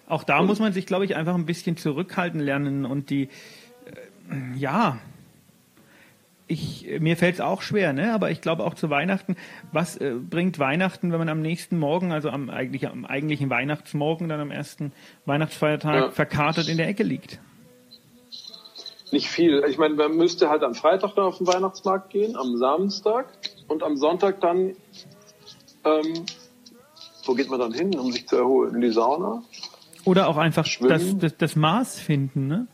auch 0.07 0.25
da 0.25 0.43
muss 0.43 0.59
man 0.59 0.73
sich, 0.73 0.87
glaube 0.87 1.05
ich, 1.05 1.17
einfach 1.17 1.35
ein 1.35 1.47
bisschen 1.47 1.77
zurückhalten 1.77 2.41
lernen 2.41 2.85
und 2.85 3.11
die, 3.11 3.29
äh, 3.87 4.59
ja, 4.59 4.99
ich, 6.51 6.87
mir 7.01 7.17
fällt 7.17 7.35
es 7.35 7.41
auch 7.41 7.63
schwer, 7.63 7.93
ne? 7.93 8.13
Aber 8.13 8.31
ich 8.31 8.41
glaube 8.41 8.65
auch 8.65 8.75
zu 8.75 8.91
Weihnachten, 8.91 9.37
was 9.73 9.97
äh, 9.97 10.15
bringt 10.15 10.59
Weihnachten, 10.59 11.13
wenn 11.13 11.19
man 11.19 11.29
am 11.29 11.41
nächsten 11.41 11.79
Morgen, 11.79 12.13
also 12.13 12.31
am, 12.31 12.51
eigentlich, 12.51 12.89
am 12.89 13.05
eigentlichen 13.05 13.49
Weihnachtsmorgen, 13.51 14.29
dann 14.29 14.41
am 14.41 14.51
ersten 14.51 14.93
Weihnachtsfeiertag 15.27 15.95
Ja. 15.95 16.11
verkatert 16.11 16.69
in 16.69 16.77
der 16.77 16.89
Ecke 16.89 17.05
liegt? 17.05 17.39
Nicht 19.13 19.29
viel. 19.29 19.65
Ich 19.69 19.79
meine, 19.79 19.95
man 19.95 20.17
müsste 20.17 20.51
halt 20.51 20.63
am 20.63 20.75
Freitag 20.75 21.15
dann 21.15 21.25
auf 21.25 21.39
den 21.39 21.47
Weihnachtsmarkt 21.47 22.11
gehen, 22.11 22.37
am 22.37 22.57
Samstag 22.57 23.27
und 23.69 23.83
am 23.83 23.97
Sonntag 23.97 24.41
dann, 24.41 24.77
ähm, 25.85 26.25
wo 27.25 27.35
geht 27.35 27.49
man 27.51 27.61
dann 27.61 27.73
hin, 27.73 27.97
um 27.99 28.11
sich 28.13 28.27
zu 28.27 28.37
erholen? 28.37 28.75
In 28.75 28.81
die 28.81 28.91
Sauna? 28.91 29.43
Oder 30.05 30.29
auch 30.29 30.37
einfach 30.37 30.67
das, 30.81 31.17
das, 31.19 31.37
das 31.37 31.57
Maß 31.57 32.01
finden, 32.01 32.47
ne? 32.47 32.67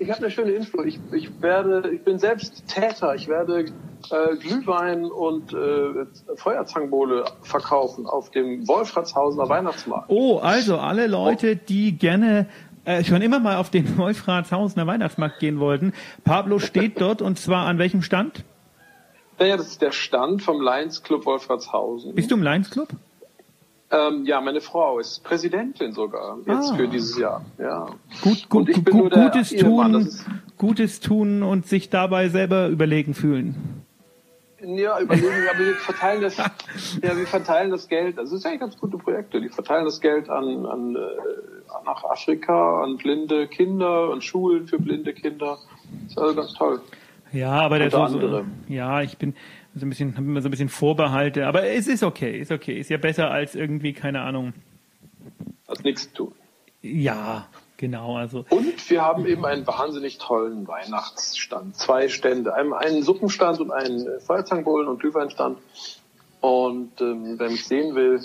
Ich 0.00 0.10
habe 0.10 0.20
eine 0.20 0.30
schöne 0.30 0.52
Info. 0.52 0.82
Ich, 0.82 1.00
ich 1.12 1.42
werde, 1.42 1.90
ich 1.90 2.02
bin 2.02 2.18
selbst 2.18 2.64
Täter. 2.68 3.14
Ich 3.14 3.26
werde 3.26 3.66
äh, 4.10 4.36
Glühwein 4.36 5.04
und 5.06 5.52
äh, 5.52 6.06
Feuerzangenbowle 6.36 7.24
verkaufen 7.42 8.06
auf 8.06 8.30
dem 8.30 8.66
Wolfratshausener 8.68 9.48
Weihnachtsmarkt. 9.48 10.08
Oh, 10.08 10.38
also 10.38 10.78
alle 10.78 11.08
Leute, 11.08 11.56
die 11.56 11.98
gerne 11.98 12.46
äh, 12.84 13.02
schon 13.02 13.22
immer 13.22 13.40
mal 13.40 13.56
auf 13.56 13.70
den 13.70 13.98
Wolfratshausener 13.98 14.86
Weihnachtsmarkt 14.86 15.40
gehen 15.40 15.58
wollten. 15.58 15.92
Pablo 16.24 16.58
steht 16.60 17.00
dort 17.00 17.20
und 17.20 17.38
zwar 17.38 17.66
an 17.66 17.78
welchem 17.78 18.02
Stand? 18.02 18.44
Naja, 19.38 19.56
das 19.56 19.68
ist 19.68 19.82
der 19.82 19.92
Stand 19.92 20.42
vom 20.42 20.60
Lions 20.60 21.02
Club 21.02 21.26
Wolfratshausen. 21.26 22.14
Bist 22.14 22.30
du 22.30 22.36
im 22.36 22.42
Lions 22.42 22.70
Club? 22.70 22.88
Ähm, 23.90 24.26
ja, 24.26 24.40
meine 24.40 24.60
Frau 24.60 24.98
ist 24.98 25.24
Präsidentin 25.24 25.92
sogar 25.92 26.36
jetzt 26.46 26.72
Ah. 26.72 26.76
für 26.76 26.88
dieses 26.88 27.18
Jahr. 27.18 27.42
Ja. 27.58 27.86
Gut, 28.22 28.46
Und 28.50 28.72
gut, 28.72 28.84
gut, 28.90 29.14
der 29.14 29.30
Gutes 29.30 29.50
tun, 29.56 30.08
Gutes 30.58 31.00
tun 31.00 31.42
und 31.42 31.66
sich 31.66 31.88
dabei 31.88 32.28
selber 32.28 32.68
überlegen 32.68 33.14
fühlen. 33.14 33.54
Ja, 34.60 35.00
überlegen, 35.00 35.28
aber 35.54 35.58
wir 35.64 35.74
verteilen 35.78 36.20
das, 36.20 36.36
ja, 36.36 37.16
wir 37.16 37.26
verteilen 37.26 37.70
das 37.70 37.88
Geld. 37.88 38.18
Also, 38.18 38.34
das 38.34 38.42
sind 38.42 38.50
eigentlich 38.50 38.60
ganz 38.60 38.78
gute 38.78 38.98
Projekte. 38.98 39.40
Die 39.40 39.48
verteilen 39.48 39.84
das 39.84 40.00
Geld 40.00 40.28
an, 40.28 40.66
an 40.66 40.96
äh, 40.96 40.98
nach 41.86 42.04
Afrika, 42.04 42.82
an 42.82 42.96
blinde 42.96 43.46
Kinder, 43.46 44.10
an 44.12 44.20
Schulen 44.20 44.66
für 44.66 44.78
blinde 44.78 45.14
Kinder. 45.14 45.58
Das 46.02 46.10
ist 46.12 46.18
also 46.18 46.34
ganz 46.34 46.52
toll. 46.54 46.80
Ja, 47.32 47.52
aber 47.60 47.78
der 47.78 47.90
so, 47.90 48.44
ja, 48.68 49.02
ich 49.02 49.16
bin 49.18 49.34
so 49.78 49.86
ein 49.86 49.90
bisschen, 49.90 50.16
habe 50.16 50.26
immer 50.26 50.40
so 50.40 50.48
ein 50.48 50.50
bisschen 50.50 50.68
Vorbehalte, 50.68 51.46
aber 51.46 51.64
es 51.64 51.88
ist 51.88 52.02
okay, 52.02 52.38
ist 52.38 52.52
okay, 52.52 52.78
ist 52.78 52.90
ja 52.90 52.98
besser 52.98 53.30
als 53.30 53.54
irgendwie 53.54 53.92
keine 53.92 54.20
Ahnung. 54.20 54.52
Hat 55.68 55.84
nichts 55.84 56.08
zu 56.08 56.14
tun. 56.14 56.32
Ja, 56.82 57.48
Genau, 57.78 58.16
also. 58.16 58.44
Und 58.50 58.90
wir 58.90 59.02
haben 59.02 59.24
eben 59.24 59.46
einen 59.46 59.64
wahnsinnig 59.64 60.18
tollen 60.18 60.66
Weihnachtsstand. 60.66 61.76
Zwei 61.76 62.08
Stände. 62.08 62.52
Einen, 62.52 62.72
einen 62.72 63.04
Suppenstand 63.04 63.60
und 63.60 63.70
einen 63.70 64.04
Feuerzangenbowlen- 64.18 64.88
und 64.88 64.98
Glühweinstand. 64.98 65.58
Und 66.40 67.00
ähm, 67.00 67.36
wer 67.38 67.50
mich 67.50 67.64
sehen 67.64 67.94
will, 67.94 68.20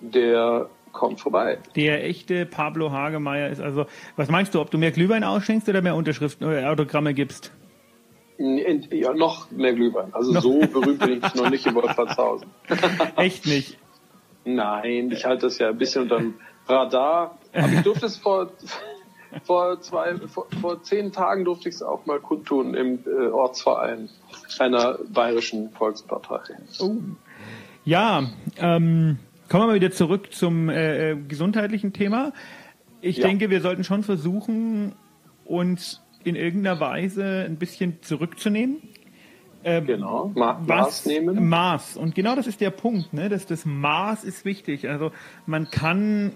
der 0.00 0.70
kommt 0.92 1.20
vorbei. 1.20 1.58
Der 1.74 2.04
echte 2.04 2.46
Pablo 2.46 2.92
Hagemeyer 2.92 3.50
ist 3.50 3.60
also, 3.60 3.86
was 4.14 4.28
meinst 4.28 4.54
du, 4.54 4.60
ob 4.60 4.70
du 4.70 4.78
mehr 4.78 4.92
Glühwein 4.92 5.24
ausschenkst 5.24 5.68
oder 5.68 5.82
mehr 5.82 5.96
Unterschriften 5.96 6.46
oder 6.46 6.62
äh, 6.62 6.66
Autogramme 6.66 7.12
gibst? 7.12 7.50
Ja, 8.42 9.12
noch 9.12 9.50
mehr 9.50 9.74
Glühwein. 9.74 10.14
Also 10.14 10.32
noch? 10.32 10.42
so 10.42 10.60
berühmt 10.60 11.00
bin 11.00 11.20
ich 11.22 11.34
noch 11.34 11.50
nicht 11.50 11.66
in 11.66 11.74
Wolfratshausen. 11.74 12.48
Echt 13.16 13.46
nicht? 13.46 13.76
Nein, 14.46 15.10
ich 15.10 15.26
halte 15.26 15.46
das 15.46 15.58
ja 15.58 15.68
ein 15.68 15.76
bisschen 15.76 16.04
unter 16.04 16.18
dem 16.18 16.34
Radar. 16.66 17.38
Aber 17.52 17.68
ich 17.68 17.82
durfte 17.82 18.06
es 18.06 18.16
vor, 18.16 18.50
vor 19.44 19.78
zwei, 19.82 20.16
vor, 20.26 20.46
vor 20.58 20.82
zehn 20.82 21.12
Tagen 21.12 21.44
durfte 21.44 21.68
ich 21.68 21.74
es 21.74 21.82
auch 21.82 22.06
mal 22.06 22.18
kundtun 22.18 22.72
im 22.72 23.00
äh, 23.04 23.26
Ortsverein 23.26 24.08
einer 24.58 24.98
bayerischen 25.12 25.70
Volkspartei. 25.72 26.40
Oh. 26.78 26.96
Ja, 27.84 28.22
ähm, 28.56 29.18
kommen 29.50 29.64
wir 29.64 29.66
mal 29.66 29.74
wieder 29.74 29.90
zurück 29.90 30.32
zum 30.32 30.70
äh, 30.70 31.10
äh, 31.10 31.16
gesundheitlichen 31.28 31.92
Thema. 31.92 32.32
Ich 33.02 33.18
ja. 33.18 33.26
denke, 33.26 33.50
wir 33.50 33.60
sollten 33.60 33.84
schon 33.84 34.02
versuchen, 34.02 34.94
uns 35.44 36.00
in 36.24 36.36
irgendeiner 36.36 36.80
Weise 36.80 37.44
ein 37.46 37.56
bisschen 37.56 38.02
zurückzunehmen. 38.02 38.76
Ähm, 39.62 39.86
genau, 39.86 40.32
Ma 40.34 40.58
Maß 40.66 41.06
nehmen. 41.06 41.48
Maß. 41.48 41.96
Und 41.96 42.14
genau 42.14 42.34
das 42.34 42.46
ist 42.46 42.60
der 42.60 42.70
Punkt, 42.70 43.12
ne? 43.12 43.28
dass 43.28 43.46
das 43.46 43.66
Maß 43.66 44.24
ist 44.24 44.44
wichtig. 44.44 44.88
Also 44.88 45.12
man 45.46 45.70
kann 45.70 46.32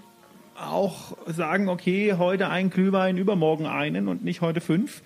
auch 0.59 1.17
sagen, 1.27 1.67
okay, 1.69 2.13
heute 2.17 2.49
ein 2.49 2.69
Glühwein, 2.69 3.17
übermorgen 3.17 3.65
einen 3.65 4.07
und 4.07 4.23
nicht 4.23 4.41
heute 4.41 4.61
fünf. 4.61 5.01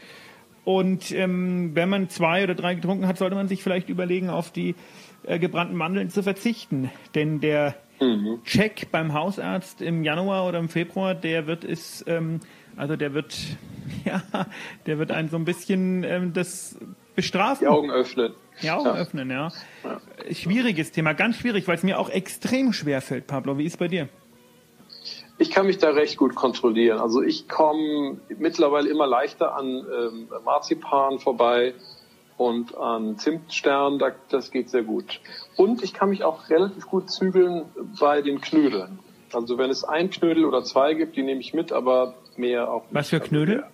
Und 0.65 1.11
ähm, 1.11 1.71
wenn 1.73 1.89
man 1.89 2.09
zwei 2.09 2.43
oder 2.43 2.53
drei 2.53 2.75
getrunken 2.75 3.07
hat, 3.07 3.17
sollte 3.17 3.35
man 3.35 3.47
sich 3.47 3.63
vielleicht 3.63 3.89
überlegen, 3.89 4.29
auf 4.29 4.51
die 4.51 4.75
äh, 5.23 5.39
gebrannten 5.39 5.75
Mandeln 5.75 6.09
zu 6.09 6.21
verzichten. 6.21 6.91
Denn 7.15 7.39
der 7.39 7.75
mhm. 7.99 8.41
Check 8.43 8.91
beim 8.91 9.13
Hausarzt 9.13 9.81
im 9.81 10.03
Januar 10.03 10.47
oder 10.47 10.59
im 10.59 10.69
Februar, 10.69 11.15
der 11.15 11.47
wird 11.47 11.63
es, 11.63 12.03
ähm, 12.07 12.41
also 12.75 12.95
der 12.97 13.13
wird, 13.13 13.35
ja, 14.05 14.21
der 14.85 14.99
wird 14.99 15.11
einen 15.11 15.29
so 15.29 15.37
ein 15.37 15.45
bisschen 15.45 16.03
ähm, 16.03 16.33
das 16.33 16.77
bestrafen. 17.15 17.61
Die 17.61 17.67
Augen 17.67 17.91
öffnen. 17.91 18.33
Die 18.61 18.71
Augen 18.71 18.85
ja. 18.85 18.95
öffnen, 18.95 19.29
ja. 19.29 19.51
ja. 19.83 20.33
Schwieriges 20.33 20.91
Thema, 20.91 21.13
ganz 21.13 21.37
schwierig, 21.37 21.67
weil 21.67 21.75
es 21.75 21.83
mir 21.83 21.99
auch 21.99 22.09
extrem 22.09 22.73
schwer 22.73 23.01
fällt, 23.01 23.27
Pablo. 23.27 23.57
Wie 23.57 23.65
ist 23.65 23.73
es 23.73 23.77
bei 23.77 23.87
dir? 23.87 24.09
Ich 25.37 25.51
kann 25.51 25.67
mich 25.67 25.77
da 25.77 25.91
recht 25.91 26.17
gut 26.17 26.35
kontrollieren. 26.35 26.99
Also 26.99 27.21
ich 27.21 27.47
komme 27.47 28.17
mittlerweile 28.37 28.89
immer 28.89 29.07
leichter 29.07 29.55
an 29.55 29.65
ähm, 29.67 30.27
Marzipan 30.43 31.19
vorbei 31.19 31.73
und 32.35 32.77
an 32.77 33.17
Zimtstern, 33.17 34.01
das 34.29 34.51
geht 34.51 34.69
sehr 34.69 34.83
gut. 34.83 35.21
Und 35.55 35.81
ich 35.83 35.93
kann 35.93 36.09
mich 36.09 36.23
auch 36.23 36.49
relativ 36.49 36.87
gut 36.87 37.09
zügeln 37.09 37.65
bei 37.99 38.21
den 38.21 38.41
Knödeln. 38.41 38.99
Also 39.33 39.57
wenn 39.57 39.69
es 39.69 39.83
ein 39.83 40.09
Knödel 40.09 40.45
oder 40.45 40.63
zwei 40.63 40.93
gibt, 40.93 41.15
die 41.15 41.21
nehme 41.21 41.41
ich 41.41 41.53
mit, 41.53 41.71
aber 41.71 42.15
mehr 42.35 42.71
auch 42.71 42.83
nicht. 42.83 42.93
Was 42.93 43.09
für 43.09 43.19
Knödel? 43.19 43.63
Also 43.63 43.69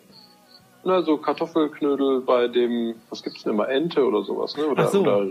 na, 0.85 1.01
so 1.01 1.17
Kartoffelknödel 1.17 2.21
bei 2.21 2.47
dem, 2.47 2.95
was 3.09 3.23
gibt's 3.23 3.43
denn 3.43 3.53
immer, 3.53 3.67
Ente 3.67 4.05
oder 4.05 4.23
sowas, 4.23 4.55
ne? 4.55 4.67
Oder, 4.67 4.87
so. 4.87 5.01
oder 5.01 5.27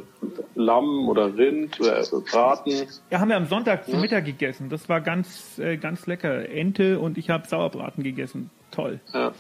Lamm 0.57 1.09
oder 1.09 1.37
Rind 1.37 1.81
oder 1.81 2.03
Braten. 2.31 2.89
Ja, 3.11 3.21
haben 3.21 3.29
wir 3.29 3.37
am 3.37 3.47
Sonntag 3.47 3.87
zum 3.87 4.01
Mittag 4.01 4.25
gegessen. 4.25 4.69
Das 4.69 4.89
war 4.89 5.01
ganz, 5.01 5.59
äh, 5.59 5.77
ganz 5.77 6.07
lecker. 6.07 6.49
Ente 6.49 6.99
und 6.99 7.19
ich 7.19 7.31
habe 7.31 7.47
Sauerbraten 7.47 8.03
gegessen. 8.03 8.51
Toll. 8.73 9.01
Ja. 9.13 9.33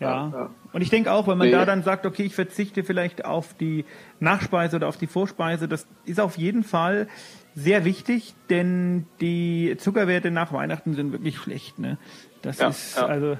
Ja. 0.00 0.30
ja. 0.32 0.50
Und 0.72 0.82
ich 0.82 0.90
denke 0.90 1.12
auch, 1.12 1.28
wenn 1.28 1.38
man 1.38 1.48
nee. 1.48 1.52
da 1.52 1.64
dann 1.64 1.82
sagt, 1.82 2.06
okay, 2.06 2.24
ich 2.24 2.34
verzichte 2.34 2.82
vielleicht 2.82 3.24
auf 3.24 3.54
die 3.54 3.84
Nachspeise 4.18 4.76
oder 4.76 4.88
auf 4.88 4.96
die 4.96 5.06
Vorspeise, 5.06 5.68
das 5.68 5.86
ist 6.04 6.20
auf 6.20 6.36
jeden 6.36 6.64
Fall 6.64 7.06
sehr 7.54 7.84
wichtig, 7.84 8.34
denn 8.48 9.06
die 9.20 9.76
Zuckerwerte 9.78 10.30
nach 10.30 10.52
Weihnachten 10.52 10.94
sind 10.94 11.12
wirklich 11.12 11.36
schlecht. 11.38 11.78
Ne? 11.78 11.98
Das 12.42 12.58
ja, 12.58 12.68
ist 12.68 12.96
ja. 12.96 13.06
also 13.06 13.36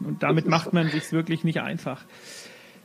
und 0.00 0.22
damit 0.22 0.46
macht 0.46 0.72
man 0.72 0.88
sich 0.88 1.12
wirklich 1.12 1.44
nicht 1.44 1.60
einfach. 1.60 2.04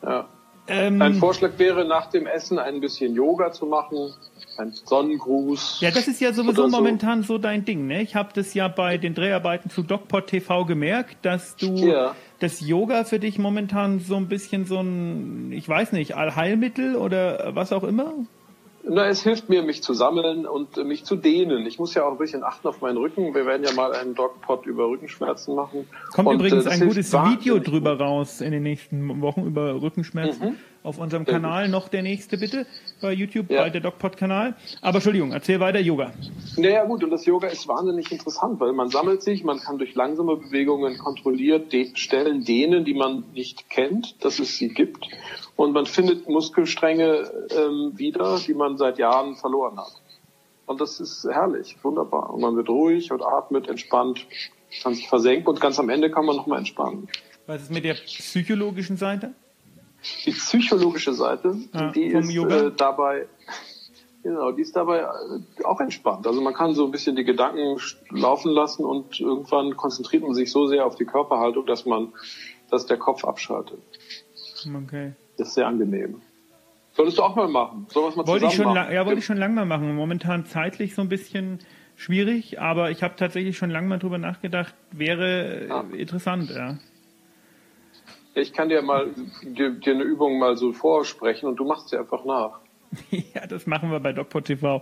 Ja. 0.03 0.27
Ähm, 0.67 1.01
ein 1.01 1.15
Vorschlag 1.15 1.57
wäre, 1.57 1.85
nach 1.85 2.07
dem 2.07 2.27
Essen 2.27 2.59
ein 2.59 2.81
bisschen 2.81 3.15
Yoga 3.15 3.51
zu 3.51 3.65
machen, 3.65 4.13
ein 4.57 4.71
Sonnengruß. 4.71 5.81
Ja, 5.81 5.89
das 5.89 6.07
ist 6.07 6.21
ja 6.21 6.33
sowieso 6.33 6.67
momentan 6.67 7.23
so 7.23 7.37
dein 7.39 7.65
Ding, 7.65 7.87
ne? 7.87 8.01
Ich 8.03 8.15
habe 8.15 8.29
das 8.33 8.53
ja 8.53 8.67
bei 8.67 8.97
den 8.97 9.15
Dreharbeiten 9.15 9.69
zu 9.69 9.81
DocPod 9.81 10.27
TV 10.27 10.65
gemerkt, 10.65 11.17
dass 11.23 11.55
du 11.55 11.75
ja. 11.75 12.15
das 12.39 12.61
Yoga 12.61 13.05
für 13.05 13.19
dich 13.19 13.39
momentan 13.39 13.99
so 13.99 14.15
ein 14.15 14.27
bisschen 14.27 14.65
so 14.65 14.79
ein, 14.79 15.51
ich 15.51 15.67
weiß 15.67 15.93
nicht, 15.93 16.15
Allheilmittel 16.15 16.95
oder 16.95 17.55
was 17.55 17.73
auch 17.73 17.83
immer 17.83 18.13
na, 18.87 19.07
es 19.07 19.23
hilft 19.23 19.49
mir, 19.49 19.63
mich 19.63 19.83
zu 19.83 19.93
sammeln 19.93 20.45
und 20.45 20.77
äh, 20.77 20.83
mich 20.83 21.05
zu 21.05 21.15
dehnen. 21.15 21.65
Ich 21.65 21.79
muss 21.79 21.93
ja 21.93 22.05
auch 22.05 22.11
ein 22.11 22.17
bisschen 22.17 22.43
achten 22.43 22.67
auf 22.67 22.81
meinen 22.81 22.97
Rücken. 22.97 23.33
Wir 23.33 23.45
werden 23.45 23.63
ja 23.63 23.73
mal 23.73 23.93
einen 23.93 24.15
Dogpot 24.15 24.65
über 24.65 24.87
Rückenschmerzen 24.87 25.55
machen. 25.55 25.87
Kommt 26.11 26.27
und, 26.27 26.35
übrigens 26.35 26.65
äh, 26.65 26.69
ein 26.69 26.87
gutes 26.87 27.13
Video 27.13 27.59
drüber 27.59 27.99
raus 27.99 28.41
in 28.41 28.51
den 28.51 28.63
nächsten 28.63 29.21
Wochen 29.21 29.45
über 29.45 29.81
Rückenschmerzen. 29.81 30.49
Mhm 30.51 30.70
auf 30.83 30.97
unserem 30.97 31.25
Sehr 31.25 31.35
Kanal 31.35 31.63
gut. 31.63 31.71
noch 31.71 31.87
der 31.89 32.01
nächste 32.01 32.37
bitte 32.37 32.65
bei 33.01 33.13
YouTube, 33.13 33.49
ja. 33.49 33.61
bei 33.63 33.69
der 33.69 33.81
DocPod-Kanal. 33.81 34.55
Aber 34.81 34.95
Entschuldigung, 34.95 35.31
erzähl 35.31 35.59
weiter 35.59 35.79
Yoga. 35.79 36.11
Naja 36.57 36.85
gut, 36.85 37.03
und 37.03 37.11
das 37.11 37.25
Yoga 37.25 37.47
ist 37.47 37.67
wahnsinnig 37.67 38.11
interessant, 38.11 38.59
weil 38.59 38.73
man 38.73 38.89
sammelt 38.89 39.21
sich, 39.21 39.43
man 39.43 39.59
kann 39.59 39.77
durch 39.77 39.95
langsame 39.95 40.37
Bewegungen 40.37 40.97
kontrolliert 40.97 41.71
de 41.71 41.95
Stellen 41.95 42.43
dehnen, 42.43 42.85
die 42.85 42.93
man 42.93 43.23
nicht 43.33 43.69
kennt, 43.69 44.23
dass 44.23 44.39
es 44.39 44.57
sie 44.57 44.69
gibt. 44.69 45.07
Und 45.55 45.73
man 45.73 45.85
findet 45.85 46.27
Muskelstränge 46.27 47.31
ähm, 47.55 47.93
wieder, 47.95 48.39
die 48.39 48.53
man 48.53 48.77
seit 48.77 48.97
Jahren 48.97 49.35
verloren 49.35 49.77
hat. 49.77 50.01
Und 50.65 50.79
das 50.79 50.99
ist 50.99 51.27
herrlich, 51.29 51.75
wunderbar. 51.83 52.33
Und 52.33 52.41
man 52.41 52.55
wird 52.55 52.69
ruhig 52.69 53.11
und 53.11 53.21
atmet, 53.21 53.67
entspannt, 53.67 54.25
kann 54.81 54.93
sich 54.93 55.07
versenken 55.09 55.47
und 55.47 55.59
ganz 55.59 55.77
am 55.79 55.89
Ende 55.89 56.09
kann 56.09 56.25
man 56.25 56.35
nochmal 56.37 56.59
entspannen. 56.59 57.07
Was 57.45 57.63
ist 57.63 57.71
mit 57.71 57.83
der 57.83 57.95
psychologischen 57.95 58.97
Seite? 58.97 59.33
Die 60.25 60.31
psychologische 60.31 61.13
Seite, 61.13 61.55
ja, 61.73 61.91
die 61.91 62.05
ist 62.05 62.35
äh, 62.35 62.71
dabei, 62.75 63.27
genau, 64.23 64.51
die 64.51 64.63
ist 64.63 64.75
dabei 64.75 64.99
äh, 64.99 65.63
auch 65.63 65.79
entspannt. 65.79 66.25
Also 66.25 66.41
man 66.41 66.53
kann 66.53 66.73
so 66.73 66.85
ein 66.85 66.91
bisschen 66.91 67.15
die 67.15 67.23
Gedanken 67.23 67.79
laufen 68.09 68.51
lassen 68.51 68.83
und 68.83 69.19
irgendwann 69.19 69.77
konzentriert 69.77 70.23
man 70.23 70.33
sich 70.33 70.51
so 70.51 70.67
sehr 70.67 70.85
auf 70.85 70.95
die 70.95 71.05
Körperhaltung, 71.05 71.65
dass 71.65 71.85
man, 71.85 72.13
dass 72.69 72.87
der 72.87 72.97
Kopf 72.97 73.23
abschaltet. 73.23 73.79
Okay. 74.65 75.13
Das 75.37 75.49
ist 75.49 75.53
sehr 75.55 75.67
angenehm. 75.67 76.21
Solltest 76.93 77.19
du 77.19 77.23
auch 77.23 77.35
mal 77.35 77.47
machen. 77.47 77.87
Sollen 77.89 78.15
mal 78.15 78.27
wollte 78.27 78.47
ich 78.47 78.53
schon 78.53 78.65
machen? 78.65 78.93
Ja, 78.93 79.05
wollte 79.05 79.19
ich 79.19 79.25
schon 79.25 79.37
lange 79.37 79.55
mal 79.55 79.65
machen. 79.65 79.95
Momentan 79.95 80.45
zeitlich 80.45 80.93
so 80.93 81.01
ein 81.01 81.09
bisschen 81.09 81.59
schwierig, 81.95 82.59
aber 82.59 82.91
ich 82.91 83.03
habe 83.03 83.15
tatsächlich 83.15 83.57
schon 83.57 83.69
lange 83.69 83.87
mal 83.87 83.99
drüber 83.99 84.17
nachgedacht. 84.17 84.73
Wäre 84.91 85.67
ja. 85.67 85.81
interessant, 85.95 86.49
ja. 86.49 86.77
Ich 88.33 88.53
kann 88.53 88.69
dir 88.69 88.81
mal 88.81 89.09
dir, 89.43 89.71
dir 89.71 89.93
eine 89.93 90.03
Übung 90.03 90.39
mal 90.39 90.55
so 90.55 90.71
vorsprechen 90.71 91.47
und 91.49 91.57
du 91.57 91.65
machst 91.65 91.89
sie 91.89 91.97
einfach 91.97 92.23
nach. 92.25 92.59
ja, 93.11 93.47
das 93.47 93.67
machen 93.67 93.91
wir 93.91 93.99
bei 93.99 94.13
DocPod 94.13 94.45
TV. 94.45 94.81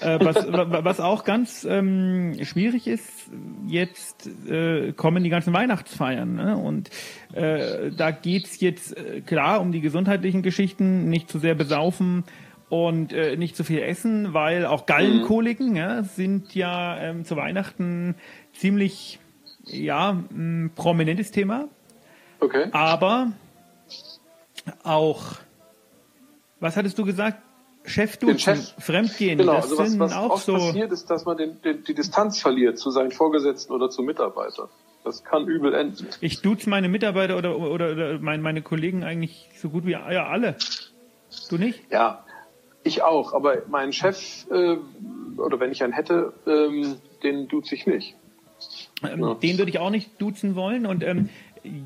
Äh, 0.00 0.18
was, 0.20 0.46
was 0.46 1.00
auch 1.00 1.24
ganz 1.24 1.64
ähm, 1.64 2.36
schwierig 2.42 2.86
ist, 2.86 3.30
jetzt 3.66 4.28
äh, 4.48 4.92
kommen 4.92 5.24
die 5.24 5.30
ganzen 5.30 5.54
Weihnachtsfeiern. 5.54 6.34
Ne? 6.34 6.56
Und 6.56 6.90
äh, 7.32 7.90
da 7.96 8.10
geht's 8.10 8.60
jetzt 8.60 8.96
äh, 8.96 9.22
klar 9.22 9.60
um 9.60 9.72
die 9.72 9.80
gesundheitlichen 9.80 10.42
Geschichten, 10.42 11.08
nicht 11.08 11.30
zu 11.30 11.38
sehr 11.38 11.54
besaufen 11.54 12.24
und 12.68 13.12
äh, 13.12 13.36
nicht 13.36 13.56
zu 13.56 13.64
viel 13.64 13.78
essen, 13.78 14.34
weil 14.34 14.66
auch 14.66 14.86
Gallenkoliken 14.86 15.70
mhm. 15.70 15.76
ja, 15.76 16.02
sind 16.02 16.54
ja 16.54 16.98
ähm, 16.98 17.24
zu 17.24 17.36
Weihnachten 17.36 18.16
ziemlich 18.52 19.18
ja, 19.64 20.10
ein 20.30 20.72
prominentes 20.74 21.30
Thema. 21.30 21.68
Okay. 22.40 22.68
Aber 22.72 23.32
auch, 24.82 25.22
was 26.60 26.76
hattest 26.76 26.98
du 26.98 27.04
gesagt? 27.04 27.42
Chefduzen, 27.84 28.38
Chef, 28.38 28.74
Fremdgehen, 28.80 29.38
genau, 29.38 29.54
das 29.54 29.70
also 29.70 29.78
was, 29.78 29.98
was 29.98 30.12
auch 30.12 30.30
oft 30.30 30.44
so 30.44 30.54
passiert 30.54 30.90
ist, 30.90 31.08
dass 31.08 31.24
man 31.24 31.36
den, 31.36 31.62
den, 31.62 31.84
die 31.84 31.94
Distanz 31.94 32.40
verliert 32.40 32.78
zu 32.78 32.90
seinen 32.90 33.12
Vorgesetzten 33.12 33.72
oder 33.72 33.90
zu 33.90 34.02
Mitarbeitern. 34.02 34.68
Das 35.04 35.22
kann 35.22 35.46
übel 35.46 35.72
enden. 35.72 36.08
Ich 36.20 36.42
duze 36.42 36.68
meine 36.68 36.88
Mitarbeiter 36.88 37.38
oder, 37.38 37.56
oder, 37.56 37.92
oder 37.92 38.18
meine, 38.18 38.42
meine 38.42 38.60
Kollegen 38.60 39.04
eigentlich 39.04 39.48
so 39.56 39.68
gut 39.68 39.86
wie 39.86 39.92
ja, 39.92 40.26
alle. 40.26 40.56
Du 41.48 41.58
nicht? 41.58 41.80
Ja, 41.92 42.24
ich 42.82 43.02
auch. 43.02 43.32
Aber 43.32 43.62
mein 43.68 43.92
Chef, 43.92 44.46
äh, 44.50 44.78
oder 45.36 45.60
wenn 45.60 45.70
ich 45.70 45.84
einen 45.84 45.92
hätte, 45.92 46.32
ähm, 46.46 46.96
den 47.22 47.46
duze 47.46 47.76
ich 47.76 47.86
nicht. 47.86 48.16
Ähm, 49.04 49.20
ja. 49.20 49.34
Den 49.34 49.58
würde 49.58 49.70
ich 49.70 49.78
auch 49.78 49.90
nicht 49.90 50.20
duzen 50.20 50.56
wollen. 50.56 50.86
Und 50.86 51.04
ähm, 51.04 51.28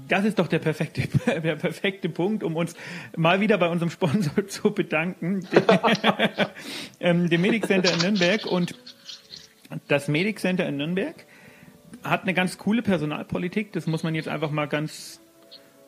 das 0.09 0.25
ist 0.25 0.39
doch 0.39 0.47
der 0.47 0.59
perfekte, 0.59 1.03
der 1.41 1.57
perfekte 1.57 2.09
Punkt, 2.09 2.43
um 2.43 2.57
uns 2.57 2.75
mal 3.17 3.41
wieder 3.41 3.59
bei 3.59 3.69
unserem 3.69 3.91
Sponsor 3.91 4.47
zu 4.49 4.73
bedanken, 4.73 5.47
ähm, 7.01 7.29
dem 7.29 7.41
Medic 7.41 7.67
Center 7.67 7.93
in 7.93 8.01
Nürnberg. 8.01 8.47
Und 8.47 8.75
das 9.89 10.09
Medic 10.09 10.39
Center 10.41 10.67
in 10.67 10.77
Nürnberg 10.77 11.15
hat 12.03 12.23
eine 12.23 12.35
ganz 12.35 12.59
coole 12.59 12.83
Personalpolitik, 12.83 13.73
das 13.73 13.87
muss 13.87 14.03
man 14.03 14.15
jetzt 14.15 14.29
einfach 14.29 14.51
mal 14.51 14.67
ganz 14.67 15.21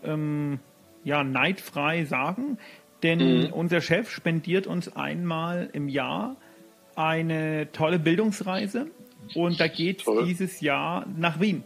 ähm, 0.04 0.58
ja, 1.04 1.24
neidfrei 1.24 2.04
sagen. 2.04 2.58
Denn 3.02 3.46
mhm. 3.46 3.52
unser 3.52 3.80
Chef 3.80 4.10
spendiert 4.10 4.66
uns 4.66 4.94
einmal 4.94 5.70
im 5.72 5.88
Jahr 5.88 6.36
eine 6.94 7.72
tolle 7.72 7.98
Bildungsreise 7.98 8.90
und 9.34 9.60
da 9.60 9.66
geht 9.66 10.04
dieses 10.24 10.60
Jahr 10.60 11.06
nach 11.16 11.40
Wien. 11.40 11.64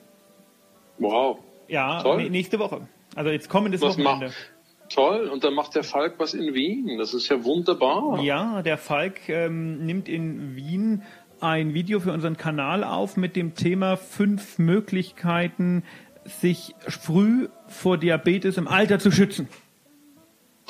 Wow. 0.99 1.41
Ja, 1.69 2.03
Toll. 2.03 2.29
nächste 2.31 2.59
Woche. 2.59 2.89
Also 3.15 3.31
jetzt 3.31 3.49
kommendes 3.49 3.81
was 3.81 3.99
Wochenende. 3.99 4.27
Macht, 4.27 4.53
toll, 4.91 5.29
und 5.29 5.45
dann 5.45 5.55
macht 5.55 5.75
der 5.75 5.85
Falk 5.85 6.15
was 6.19 6.35
in 6.35 6.55
Wien. 6.55 6.99
Das 6.99 7.15
ist 7.15 7.29
ja 7.29 7.43
wunderbar. 7.45 8.21
Ja, 8.23 8.63
der 8.63 8.79
Falk 8.79 9.29
ähm, 9.29 9.85
nimmt 9.85 10.09
in 10.09 10.57
Wien 10.57 11.03
ein 11.41 11.75
Video 11.75 12.01
für 12.01 12.13
unseren 12.13 12.37
Kanal 12.37 12.85
auf 12.85 13.17
mit 13.17 13.37
dem 13.37 13.55
Thema 13.55 13.97
fünf 13.97 14.59
Möglichkeiten, 14.59 15.85
sich 16.25 16.75
früh 16.81 17.49
vor 17.69 17.99
Diabetes 17.99 18.57
im 18.57 18.69
Alter 18.69 18.99
zu 18.99 19.11
schützen. 19.11 19.49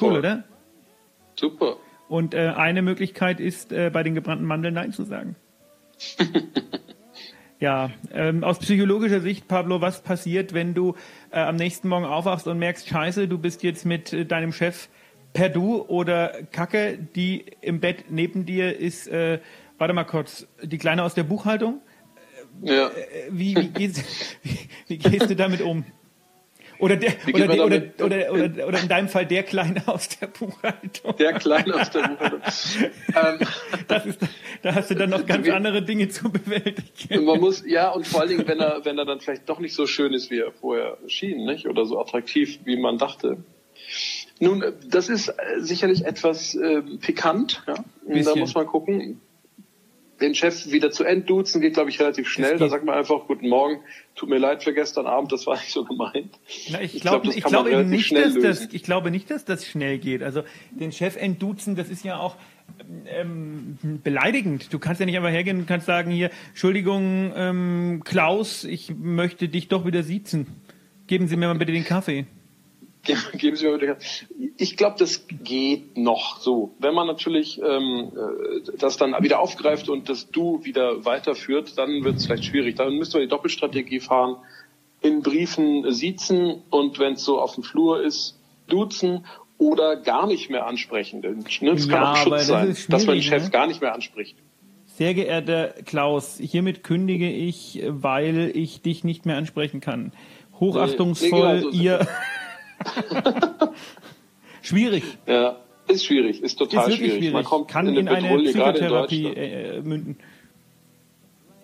Cool, 0.00 0.10
Toll. 0.10 0.18
oder? 0.18 0.44
Super. 1.38 1.76
Und 2.08 2.34
äh, 2.34 2.52
eine 2.56 2.82
Möglichkeit 2.82 3.40
ist, 3.40 3.72
äh, 3.72 3.90
bei 3.92 4.02
den 4.02 4.14
gebrannten 4.14 4.46
Mandeln 4.46 4.74
Nein 4.74 4.92
zu 4.92 5.04
sagen. 5.04 5.36
ja, 7.58 7.90
ähm, 8.12 8.44
aus 8.44 8.58
psychologischer 8.58 9.20
Sicht, 9.20 9.48
Pablo, 9.48 9.80
was 9.80 10.02
passiert, 10.02 10.52
wenn 10.52 10.74
du 10.74 10.94
äh, 11.30 11.38
am 11.38 11.56
nächsten 11.56 11.88
Morgen 11.88 12.04
aufwachst 12.04 12.46
und 12.46 12.58
merkst, 12.58 12.88
scheiße, 12.88 13.28
du 13.28 13.38
bist 13.38 13.62
jetzt 13.62 13.86
mit 13.86 14.12
äh, 14.12 14.26
deinem 14.26 14.52
Chef 14.52 14.88
per 15.32 15.48
Du 15.48 15.82
oder 15.82 16.32
Kacke, 16.52 16.98
die 17.14 17.44
im 17.60 17.80
Bett 17.80 18.06
neben 18.10 18.46
dir 18.46 18.78
ist, 18.78 19.08
äh, 19.08 19.40
warte 19.78 19.94
mal 19.94 20.04
kurz, 20.04 20.46
die 20.62 20.78
Kleine 20.78 21.02
aus 21.02 21.14
der 21.14 21.24
Buchhaltung? 21.24 21.80
Ja. 22.62 22.88
Äh, 22.88 22.92
wie, 23.30 23.56
wie, 23.56 23.68
gehst, 23.68 24.04
wie, 24.42 24.58
wie 24.88 24.98
gehst 24.98 25.30
du 25.30 25.36
damit 25.36 25.60
um? 25.62 25.84
Oder, 26.78 26.96
der, 26.96 27.14
oder, 27.32 27.46
der, 27.46 27.64
oder, 27.64 27.82
oder, 28.04 28.32
oder, 28.32 28.68
oder, 28.68 28.80
in 28.80 28.88
deinem 28.88 29.08
Fall 29.08 29.26
der 29.26 29.42
Kleine 29.42 29.82
aus 29.86 30.08
der 30.08 30.26
Buchhaltung. 30.26 31.16
Der 31.18 31.32
Kleine 31.34 31.74
aus 31.74 31.90
der 31.90 32.08
Buchhaltung. 32.08 32.40
ähm, 33.14 33.48
das 33.88 34.06
ist, 34.06 34.18
da 34.62 34.74
hast 34.74 34.90
du 34.90 34.94
dann 34.94 35.10
noch 35.10 35.26
ganz 35.26 35.48
andere 35.48 35.82
Dinge 35.82 36.08
zu 36.08 36.30
bewältigen. 36.30 37.24
Man 37.24 37.40
muss, 37.40 37.64
ja, 37.66 37.90
und 37.90 38.06
vor 38.06 38.20
allen 38.20 38.30
Dingen, 38.30 38.48
wenn 38.48 38.60
er, 38.60 38.84
wenn 38.84 38.98
er 38.98 39.04
dann 39.04 39.20
vielleicht 39.20 39.48
doch 39.48 39.58
nicht 39.58 39.74
so 39.74 39.86
schön 39.86 40.12
ist, 40.12 40.30
wie 40.30 40.38
er 40.38 40.52
vorher 40.52 40.98
schien, 41.06 41.44
nicht? 41.44 41.66
Oder 41.66 41.86
so 41.86 42.00
attraktiv, 42.00 42.60
wie 42.64 42.76
man 42.76 42.98
dachte. 42.98 43.38
Nun, 44.38 44.64
das 44.86 45.08
ist 45.08 45.32
sicherlich 45.58 46.04
etwas 46.04 46.54
äh, 46.54 46.82
pikant, 47.00 47.62
ja. 47.66 47.84
Da 48.06 48.34
muss 48.36 48.54
man 48.54 48.66
gucken 48.66 49.20
den 50.20 50.34
Chef 50.34 50.70
wieder 50.70 50.90
zu 50.90 51.04
entduzen 51.04 51.60
geht, 51.60 51.74
glaube 51.74 51.90
ich, 51.90 52.00
relativ 52.00 52.28
schnell. 52.28 52.56
Da 52.58 52.68
sagt 52.68 52.84
man 52.84 52.94
einfach, 52.94 53.26
guten 53.26 53.48
Morgen, 53.48 53.80
tut 54.14 54.28
mir 54.28 54.38
leid 54.38 54.62
für 54.62 54.72
gestern 54.72 55.06
Abend, 55.06 55.30
das 55.32 55.46
war 55.46 55.56
nicht 55.56 55.72
so 55.72 55.84
gemeint. 55.84 56.38
Na, 56.70 56.80
ich, 56.80 56.96
ich 56.96 57.02
glaube 57.02 57.28
ich 57.28 57.44
glaub 57.44 57.66
eben 57.66 57.88
nicht, 57.88 58.14
dass 58.14 58.34
das, 58.34 58.68
ich 58.72 58.82
glaube 58.82 59.10
nicht, 59.10 59.30
dass 59.30 59.44
das 59.44 59.66
schnell 59.66 59.98
geht. 59.98 60.22
Also 60.22 60.42
den 60.70 60.92
Chef 60.92 61.16
entduzen, 61.16 61.76
das 61.76 61.90
ist 61.90 62.04
ja 62.04 62.18
auch 62.18 62.36
ähm, 63.08 63.78
beleidigend. 64.02 64.72
Du 64.72 64.78
kannst 64.78 65.00
ja 65.00 65.06
nicht 65.06 65.16
einfach 65.16 65.30
hergehen 65.30 65.58
und 65.58 65.66
kannst 65.66 65.86
sagen, 65.86 66.10
hier, 66.10 66.30
Entschuldigung, 66.48 67.32
ähm, 67.36 68.02
Klaus, 68.04 68.64
ich 68.64 68.94
möchte 68.96 69.48
dich 69.48 69.68
doch 69.68 69.84
wieder 69.86 70.02
siezen. 70.02 70.46
Geben 71.06 71.28
Sie 71.28 71.36
mir 71.36 71.46
mal 71.46 71.54
bitte 71.54 71.72
den 71.72 71.84
Kaffee. 71.84 72.26
Geben 73.34 73.56
Sie 73.56 73.66
mir 73.66 73.78
bitte. 73.78 73.96
Ich 74.56 74.76
glaube, 74.76 74.96
das 74.98 75.26
geht 75.28 75.96
noch 75.96 76.40
so. 76.40 76.74
Wenn 76.78 76.94
man 76.94 77.06
natürlich 77.06 77.60
ähm, 77.60 78.12
äh, 78.14 78.76
das 78.78 78.96
dann 78.96 79.14
wieder 79.22 79.40
aufgreift 79.40 79.88
und 79.88 80.08
das 80.08 80.30
Du 80.30 80.64
wieder 80.64 81.04
weiterführt, 81.04 81.78
dann 81.78 82.04
wird 82.04 82.16
es 82.16 82.26
vielleicht 82.26 82.44
schwierig. 82.44 82.76
Dann 82.76 82.94
müsste 82.96 83.18
man 83.18 83.26
die 83.26 83.30
Doppelstrategie 83.30 84.00
fahren, 84.00 84.36
in 85.00 85.22
Briefen 85.22 85.92
siezen 85.92 86.62
und 86.70 86.98
wenn 86.98 87.14
es 87.14 87.24
so 87.24 87.40
auf 87.40 87.54
dem 87.54 87.62
Flur 87.62 88.02
ist, 88.02 88.38
duzen 88.66 89.24
oder 89.58 89.96
gar 89.96 90.26
nicht 90.26 90.50
mehr 90.50 90.66
ansprechen. 90.66 91.20
Ne? 91.20 91.36
Das 91.74 91.88
kann 91.88 92.02
auch 92.02 92.16
Schutz 92.16 92.46
sein, 92.46 92.76
dass 92.88 93.06
man 93.06 93.16
den 93.16 93.22
Chef 93.22 93.44
ne? 93.44 93.50
gar 93.50 93.66
nicht 93.66 93.80
mehr 93.80 93.94
anspricht. 93.94 94.36
Sehr 94.86 95.12
geehrter 95.14 95.74
Klaus, 95.84 96.38
hiermit 96.40 96.82
kündige 96.82 97.30
ich, 97.30 97.82
weil 97.86 98.50
ich 98.54 98.80
dich 98.80 99.04
nicht 99.04 99.26
mehr 99.26 99.36
ansprechen 99.36 99.80
kann. 99.80 100.12
Hochachtungsvoll, 100.58 101.30
nee, 101.30 101.54
nee, 101.54 101.60
genau 101.60 101.70
so 101.70 101.78
ihr. 101.78 102.08
schwierig. 104.62 105.04
Ja, 105.26 105.56
ist 105.88 106.04
schwierig, 106.04 106.42
ist 106.42 106.56
total 106.56 106.88
ist 106.88 106.96
schwierig. 106.96 107.18
schwierig. 107.18 107.32
Man 107.32 107.44
kommt 107.44 107.68
Kann 107.68 107.86
in, 107.88 107.96
in 107.96 108.08
eine 108.08 108.38
Psychotherapie 108.38 109.26
äh, 109.26 109.82
münden. 109.82 110.18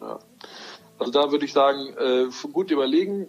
Ja. 0.01 0.18
Also 0.98 1.12
da 1.12 1.33
würde 1.33 1.44
ich 1.44 1.53
sagen, 1.53 1.94
äh, 1.98 2.48
gut 2.53 2.70
überlegen 2.70 3.27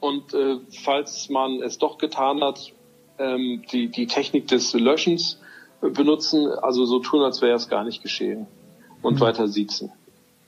und 0.00 0.32
äh, 0.32 0.56
falls 0.82 1.28
man 1.28 1.62
es 1.62 1.78
doch 1.78 1.98
getan 1.98 2.42
hat, 2.42 2.72
ähm, 3.18 3.62
die, 3.70 3.88
die 3.88 4.06
Technik 4.06 4.48
des 4.48 4.72
Löschens 4.72 5.38
benutzen, 5.80 6.46
also 6.62 6.84
so 6.84 6.98
tun, 6.98 7.22
als 7.22 7.42
wäre 7.42 7.54
es 7.54 7.68
gar 7.68 7.84
nicht 7.84 8.02
geschehen 8.02 8.46
und 9.02 9.14
mhm. 9.14 9.20
weiter 9.20 9.48
siezen. 9.48 9.92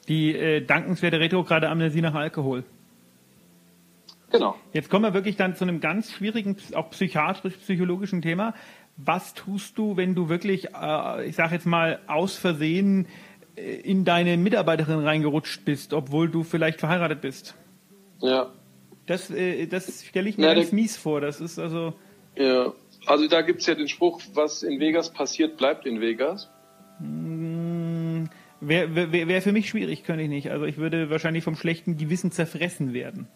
Die 0.09 0.35
äh, 0.35 0.65
dankenswerte 0.65 1.21
retrograde 1.21 1.69
Amnesie 1.69 2.01
nach 2.01 2.15
Alkohol. 2.15 2.65
Genau. 4.33 4.57
Jetzt 4.73 4.91
kommen 4.91 5.05
wir 5.05 5.15
wirklich 5.15 5.37
dann 5.37 5.55
zu 5.55 5.65
einem 5.65 5.81
ganz 5.81 6.13
schwierigen, 6.13 6.57
auch 6.75 6.91
psychiatrisch-psychologischen 6.91 8.23
Thema. 8.23 8.55
Was 8.97 9.35
tust 9.35 9.79
du, 9.79 9.97
wenn 9.97 10.15
du 10.15 10.29
wirklich, 10.29 10.75
äh, 10.75 11.27
ich 11.27 11.37
sage 11.37 11.55
jetzt 11.55 11.67
mal, 11.67 12.01
aus 12.07 12.37
Versehen 12.37 13.07
äh, 13.57 13.81
in 13.81 14.05
deine 14.05 14.37
Mitarbeiterin 14.37 15.01
reingerutscht 15.01 15.65
bist, 15.65 15.93
obwohl 15.93 16.29
du 16.29 16.43
vielleicht 16.43 16.81
verheiratet 16.81 17.21
bist? 17.21 17.55
Ja. 18.21 18.51
Das, 19.07 19.31
äh, 19.31 19.67
das 19.67 20.05
stelle 20.05 20.29
ich 20.29 20.39
mir 20.39 20.47
ja, 20.47 20.55
ganz 20.55 20.73
mies 20.73 20.97
vor. 20.97 21.21
Das 21.21 21.41
ist 21.41 21.59
also. 21.59 21.95
Ja, 22.37 22.73
also 23.07 23.29
da 23.29 23.43
gibt 23.43 23.61
es 23.61 23.67
ja 23.67 23.75
den 23.75 23.89
Spruch, 23.89 24.21
was 24.35 24.63
in 24.63 24.81
Vegas 24.81 25.11
passiert, 25.11 25.57
bleibt 25.57 25.87
in 25.87 26.01
Vegas. 26.01 26.51
Hm, 26.99 28.29
Wäre 28.65 28.95
wär, 28.95 29.27
wär 29.27 29.43
für 29.43 29.51
mich 29.51 29.69
schwierig, 29.69 30.05
könnte 30.05 30.23
ich 30.23 30.29
nicht. 30.29 30.51
Also 30.53 30.67
ich 30.67 30.79
würde 30.79 31.11
wahrscheinlich 31.11 31.43
vom 31.43 31.57
schlechten 31.57 31.97
Gewissen 31.97 32.31
zerfressen 32.31 32.95
werden. 32.95 33.27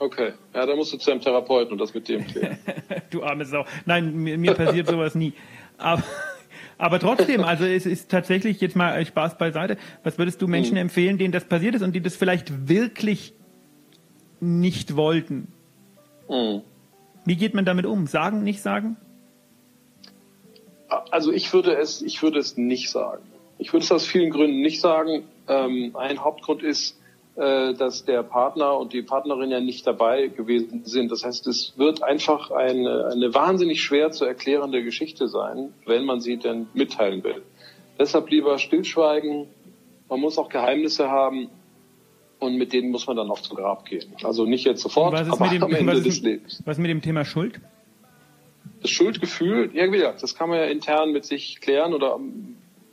Okay, 0.00 0.32
ja, 0.54 0.64
dann 0.64 0.78
musst 0.78 0.94
du 0.94 0.96
zu 0.96 1.10
einem 1.10 1.20
Therapeuten 1.20 1.72
und 1.72 1.78
das 1.78 1.92
mit 1.92 2.08
dem 2.08 2.26
klären. 2.26 2.58
du 3.10 3.22
arme 3.22 3.44
Sau. 3.44 3.66
Nein, 3.84 4.14
mir, 4.14 4.38
mir 4.38 4.54
passiert 4.54 4.88
sowas 4.88 5.14
nie. 5.14 5.34
Aber, 5.76 6.02
aber 6.78 6.98
trotzdem, 6.98 7.44
also 7.44 7.66
es 7.66 7.84
ist 7.84 8.10
tatsächlich 8.10 8.62
jetzt 8.62 8.76
mal 8.76 9.04
Spaß 9.04 9.36
beiseite. 9.36 9.76
Was 10.02 10.16
würdest 10.16 10.40
du 10.40 10.48
Menschen 10.48 10.76
hm. 10.76 10.84
empfehlen, 10.84 11.18
denen 11.18 11.32
das 11.32 11.44
passiert 11.44 11.74
ist 11.74 11.82
und 11.82 11.92
die 11.92 12.00
das 12.00 12.16
vielleicht 12.16 12.66
wirklich 12.66 13.34
nicht 14.40 14.96
wollten? 14.96 15.48
Hm. 16.28 16.62
Wie 17.26 17.36
geht 17.36 17.52
man 17.52 17.66
damit 17.66 17.84
um? 17.84 18.06
Sagen, 18.06 18.42
nicht 18.42 18.62
sagen? 18.62 18.96
Also 21.10 21.30
ich 21.30 21.52
würde 21.52 21.76
es, 21.76 22.00
ich 22.00 22.22
würde 22.22 22.38
es 22.38 22.56
nicht 22.56 22.90
sagen. 22.90 23.22
Ich 23.58 23.74
würde 23.74 23.84
es 23.84 23.92
aus 23.92 24.06
vielen 24.06 24.30
Gründen 24.30 24.62
nicht 24.62 24.80
sagen. 24.80 25.24
Ähm, 25.46 25.94
ein 25.94 26.24
Hauptgrund 26.24 26.62
ist, 26.62 26.99
dass 27.40 28.04
der 28.04 28.22
Partner 28.22 28.76
und 28.76 28.92
die 28.92 29.00
Partnerin 29.00 29.50
ja 29.50 29.60
nicht 29.60 29.86
dabei 29.86 30.26
gewesen 30.26 30.84
sind. 30.84 31.10
Das 31.10 31.24
heißt, 31.24 31.46
es 31.46 31.72
wird 31.78 32.02
einfach 32.02 32.50
eine, 32.50 33.06
eine 33.10 33.32
wahnsinnig 33.32 33.82
schwer 33.82 34.10
zu 34.10 34.26
erklärende 34.26 34.84
Geschichte 34.84 35.26
sein, 35.26 35.72
wenn 35.86 36.04
man 36.04 36.20
sie 36.20 36.36
denn 36.36 36.66
mitteilen 36.74 37.24
will. 37.24 37.42
Deshalb 37.98 38.28
lieber 38.30 38.58
stillschweigen. 38.58 39.46
Man 40.08 40.20
muss 40.20 40.36
auch 40.36 40.50
Geheimnisse 40.50 41.08
haben 41.08 41.48
und 42.40 42.56
mit 42.56 42.72
denen 42.72 42.90
muss 42.90 43.06
man 43.06 43.16
dann 43.16 43.30
auch 43.30 43.40
zum 43.40 43.56
Grab 43.56 43.84
gehen. 43.84 44.14
Also 44.22 44.44
nicht 44.44 44.64
jetzt 44.64 44.82
sofort, 44.82 45.14
aber 45.14 45.48
dem, 45.48 45.62
am 45.62 45.72
Ende 45.72 46.02
des 46.02 46.20
Lebens. 46.20 46.62
Was 46.64 46.78
mit 46.78 46.90
dem 46.90 47.00
Thema 47.00 47.24
Schuld? 47.24 47.60
Das 48.82 48.90
Schuldgefühl, 48.90 49.70
ja, 49.74 49.86
wie 49.86 49.98
gesagt, 49.98 50.22
das 50.22 50.34
kann 50.34 50.48
man 50.48 50.58
ja 50.58 50.64
intern 50.64 51.12
mit 51.12 51.24
sich 51.24 51.60
klären 51.60 51.94
oder 51.94 52.18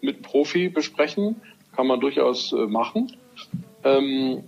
mit 0.02 0.16
einem 0.16 0.22
Profi 0.22 0.70
besprechen. 0.70 1.38
Kann 1.76 1.88
man 1.88 2.00
durchaus 2.00 2.54
äh, 2.54 2.66
machen. 2.66 3.16
Ähm, 3.84 4.44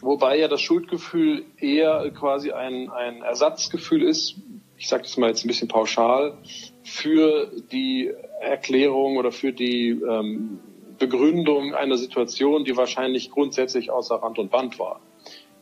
wobei 0.00 0.38
ja 0.38 0.48
das 0.48 0.60
Schuldgefühl 0.60 1.44
eher 1.58 2.10
quasi 2.10 2.52
ein, 2.52 2.90
ein 2.90 3.22
Ersatzgefühl 3.22 4.02
ist, 4.02 4.36
ich 4.76 4.88
sage 4.88 5.02
das 5.02 5.16
mal 5.16 5.28
jetzt 5.28 5.44
ein 5.44 5.48
bisschen 5.48 5.68
pauschal, 5.68 6.38
für 6.84 7.50
die 7.72 8.12
Erklärung 8.40 9.16
oder 9.16 9.32
für 9.32 9.52
die 9.52 9.90
ähm, 9.90 10.60
Begründung 10.98 11.74
einer 11.74 11.96
Situation, 11.96 12.64
die 12.64 12.76
wahrscheinlich 12.76 13.30
grundsätzlich 13.30 13.90
außer 13.90 14.16
Rand 14.16 14.38
und 14.38 14.50
Band 14.50 14.78
war. 14.78 15.00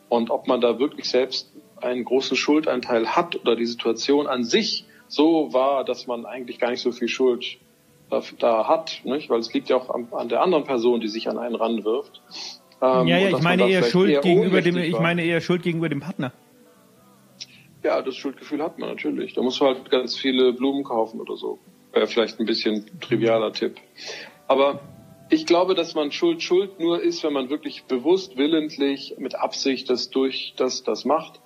Und 0.09 0.29
ob 0.29 0.47
man 0.47 0.61
da 0.61 0.79
wirklich 0.79 1.09
selbst 1.09 1.51
einen 1.81 2.05
großen 2.05 2.37
Schuldeinteil 2.37 3.15
hat 3.15 3.35
oder 3.35 3.55
die 3.55 3.65
Situation 3.65 4.27
an 4.27 4.43
sich 4.43 4.85
so 5.07 5.53
war, 5.53 5.83
dass 5.83 6.07
man 6.07 6.25
eigentlich 6.25 6.59
gar 6.59 6.71
nicht 6.71 6.81
so 6.81 6.91
viel 6.91 7.07
Schuld 7.07 7.57
da, 8.09 8.21
da 8.39 8.67
hat, 8.67 9.01
nicht? 9.03 9.29
weil 9.29 9.39
es 9.39 9.53
liegt 9.53 9.69
ja 9.69 9.77
auch 9.77 9.89
an, 9.89 10.07
an, 10.11 10.29
der 10.29 10.41
anderen 10.41 10.63
Person, 10.63 11.01
die 11.01 11.07
sich 11.07 11.29
an 11.29 11.37
einen 11.37 11.55
ranwirft. 11.55 12.21
Ähm, 12.81 13.07
ja, 13.07 13.17
ja, 13.17 13.29
ich 13.29 13.41
meine 13.41 13.69
eher 13.69 13.83
Schuld 13.83 14.11
eher 14.11 14.21
gegenüber 14.21 14.61
dem, 14.61 14.77
ich 14.77 14.99
meine 14.99 15.23
eher 15.23 15.41
Schuld 15.41 15.63
gegenüber 15.63 15.89
dem 15.89 15.99
Partner. 15.99 16.31
Ja, 17.83 18.01
das 18.01 18.15
Schuldgefühl 18.15 18.61
hat 18.61 18.79
man 18.79 18.89
natürlich. 18.89 19.33
Da 19.33 19.41
muss 19.41 19.59
man 19.59 19.75
halt 19.75 19.89
ganz 19.89 20.17
viele 20.17 20.51
Blumen 20.51 20.83
kaufen 20.83 21.21
oder 21.21 21.37
so. 21.37 21.59
Wäre 21.93 22.07
vielleicht 22.07 22.39
ein 22.39 22.45
bisschen 22.45 22.85
trivialer 22.99 23.53
Tipp. 23.53 23.77
Aber 24.47 24.81
ich 25.29 25.45
glaube, 25.45 25.75
dass 25.75 25.95
man 25.95 26.11
Schuld 26.11 26.41
Schuld 26.41 26.79
nur 26.79 27.01
ist, 27.01 27.23
wenn 27.23 27.33
man 27.33 27.49
wirklich 27.49 27.83
bewusst, 27.85 28.37
willentlich, 28.37 29.15
mit 29.19 29.35
Absicht 29.35 29.89
das 29.89 30.09
durch 30.09 30.53
das, 30.57 30.83
das 30.83 31.05
macht. 31.05 31.39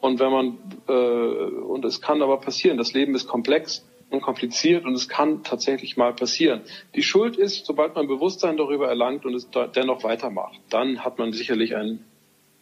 Und 0.00 0.20
wenn 0.20 0.30
man, 0.30 0.58
äh, 0.88 0.92
und 0.92 1.84
es 1.84 2.00
kann 2.00 2.22
aber 2.22 2.38
passieren, 2.38 2.78
das 2.78 2.92
Leben 2.92 3.14
ist 3.14 3.26
komplex 3.26 3.87
und 4.10 4.20
kompliziert 4.20 4.84
und 4.84 4.94
es 4.94 5.08
kann 5.08 5.42
tatsächlich 5.42 5.96
mal 5.96 6.12
passieren. 6.14 6.62
Die 6.94 7.02
Schuld 7.02 7.36
ist, 7.36 7.66
sobald 7.66 7.94
man 7.94 8.06
Bewusstsein 8.06 8.56
darüber 8.56 8.88
erlangt 8.88 9.24
und 9.24 9.34
es 9.34 9.48
dennoch 9.74 10.04
weitermacht, 10.04 10.58
dann 10.70 11.04
hat 11.04 11.18
man 11.18 11.32
sicherlich 11.32 11.76
einen 11.76 12.04